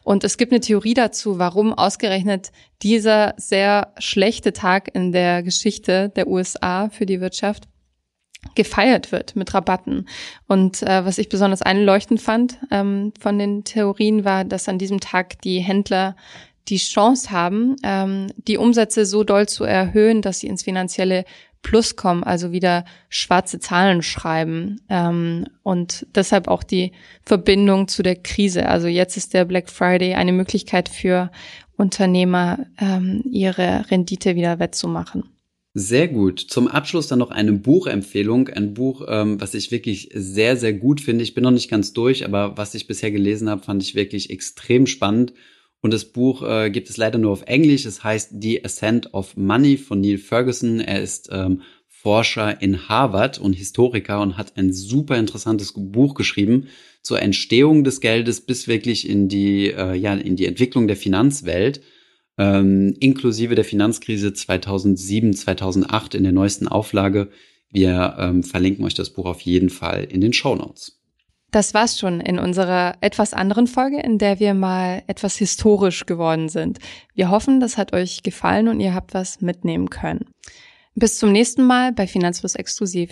Und 0.03 0.25
es 0.25 0.38
gibt 0.38 0.51
eine 0.51 0.60
Theorie 0.60 0.93
dazu, 0.93 1.39
warum 1.39 1.73
ausgerechnet 1.73 2.51
dieser 2.84 3.34
sehr 3.38 3.93
schlechte 3.99 4.51
Tag 4.51 4.93
in 4.93 5.13
der 5.13 5.43
Geschichte 5.43 6.10
der 6.10 6.27
USA 6.27 6.89
für 6.89 7.05
die 7.05 7.21
Wirtschaft 7.21 7.69
gefeiert 8.53 9.12
wird 9.12 9.36
mit 9.36 9.53
Rabatten. 9.53 10.08
Und 10.47 10.84
äh, 10.84 11.05
was 11.05 11.17
ich 11.17 11.29
besonders 11.29 11.62
einleuchtend 11.62 12.21
fand 12.21 12.60
ähm, 12.71 13.12
von 13.19 13.39
den 13.39 13.63
Theorien 13.63 14.23
war, 14.23 14.45
dass 14.45 14.69
an 14.69 14.77
diesem 14.77 14.99
Tag 14.99 15.41
die 15.41 15.60
Händler 15.60 16.15
die 16.67 16.77
Chance 16.77 17.31
haben, 17.31 17.75
ähm, 17.84 18.27
die 18.38 18.58
Umsätze 18.58 19.05
so 19.05 19.23
doll 19.23 19.47
zu 19.47 19.63
erhöhen, 19.63 20.21
dass 20.21 20.39
sie 20.39 20.47
ins 20.47 20.63
finanzielle 20.63 21.25
Plus 21.62 21.95
kommen, 21.95 22.23
also 22.23 22.51
wieder 22.51 22.86
schwarze 23.10 23.60
Zahlen 23.60 24.03
schreiben. 24.03 24.81
Ähm, 24.88 25.47
und 25.63 26.05
deshalb 26.13 26.47
auch 26.47 26.63
die 26.63 26.91
Verbindung 27.23 27.88
zu 27.88 28.03
der 28.03 28.15
Krise. 28.15 28.67
Also 28.69 28.88
jetzt 28.88 29.17
ist 29.17 29.34
der 29.34 29.45
Black 29.45 29.69
Friday 29.69 30.13
eine 30.13 30.31
Möglichkeit 30.31 30.89
für 30.89 31.31
Unternehmer, 31.75 32.60
ähm, 32.79 33.23
ihre 33.31 33.89
Rendite 33.89 34.36
wieder 34.36 34.60
wettzumachen. 34.60 35.34
Sehr 35.77 36.07
gut. 36.07 36.39
Zum 36.39 36.69
Abschluss 36.69 37.07
dann 37.07 37.19
noch 37.19 37.31
eine 37.31 37.51
Buchempfehlung. 37.51 38.47
Ein 38.47 38.73
Buch, 38.73 39.05
ähm, 39.09 39.41
was 39.41 39.53
ich 39.53 39.71
wirklich 39.71 40.09
sehr, 40.13 40.55
sehr 40.55 40.71
gut 40.71 41.01
finde. 41.01 41.21
Ich 41.25 41.33
bin 41.33 41.43
noch 41.43 41.51
nicht 41.51 41.69
ganz 41.69 41.91
durch, 41.91 42.23
aber 42.23 42.55
was 42.55 42.75
ich 42.75 42.88
bisher 42.88 43.11
gelesen 43.11 43.49
habe, 43.49 43.61
fand 43.61 43.83
ich 43.83 43.93
wirklich 43.93 44.29
extrem 44.29 44.88
spannend. 44.88 45.33
Und 45.81 45.93
das 45.93 46.05
Buch 46.05 46.43
äh, 46.43 46.69
gibt 46.69 46.89
es 46.89 46.95
leider 46.95 47.17
nur 47.17 47.33
auf 47.33 47.41
Englisch. 47.47 47.85
Es 47.85 48.05
heißt 48.05 48.41
The 48.41 48.63
Ascent 48.63 49.13
of 49.13 49.35
Money 49.35 49.75
von 49.75 49.99
Neil 49.99 50.17
Ferguson. 50.17 50.79
Er 50.79 51.01
ist 51.01 51.27
ähm, 51.33 51.61
Forscher 51.89 52.61
in 52.61 52.88
Harvard 52.88 53.38
und 53.38 53.51
Historiker 53.51 54.21
und 54.21 54.38
hat 54.38 54.55
ein 54.55 54.71
super 54.71 55.17
interessantes 55.17 55.73
Buch 55.75 56.15
geschrieben 56.15 56.69
zur 57.01 57.21
Entstehung 57.21 57.83
des 57.83 57.99
Geldes 57.99 58.39
bis 58.39 58.69
wirklich 58.69 59.09
in 59.09 59.27
die, 59.27 59.71
äh, 59.71 59.93
ja, 59.93 60.13
in 60.13 60.38
die 60.38 60.45
Entwicklung 60.45 60.88
der 60.88 60.95
Finanzwelt 60.95 61.81
ähm, 62.37 62.95
inklusive 62.99 63.55
der 63.55 63.65
Finanzkrise 63.65 64.33
2007, 64.33 65.33
2008 65.33 66.15
in 66.15 66.23
der 66.23 66.31
neuesten 66.31 66.67
Auflage. 66.67 67.29
Wir 67.71 68.15
ähm, 68.19 68.43
verlinken 68.43 68.85
euch 68.85 68.93
das 68.93 69.09
Buch 69.09 69.25
auf 69.25 69.41
jeden 69.41 69.69
Fall 69.69 70.03
in 70.03 70.21
den 70.21 70.33
Show 70.33 70.55
Notes. 70.55 70.99
Das 71.51 71.73
war's 71.73 71.97
schon 71.97 72.19
in 72.19 72.37
unserer 72.37 72.95
etwas 72.99 73.33
anderen 73.33 73.67
Folge, 73.67 74.01
in 74.01 74.17
der 74.17 74.39
wir 74.39 74.53
mal 74.53 75.03
etwas 75.07 75.37
historisch 75.37 76.05
geworden 76.05 76.49
sind. 76.49 76.79
Wir 77.13 77.29
hoffen, 77.29 77.61
das 77.61 77.77
hat 77.77 77.93
euch 77.93 78.23
gefallen 78.23 78.67
und 78.67 78.81
ihr 78.81 78.93
habt 78.93 79.13
was 79.13 79.39
mitnehmen 79.39 79.89
können. 79.89 80.25
Bis 80.95 81.17
zum 81.17 81.31
nächsten 81.31 81.63
Mal 81.63 81.93
bei 81.93 82.07
Finanzfluss 82.07 82.55
Exklusiv. 82.55 83.11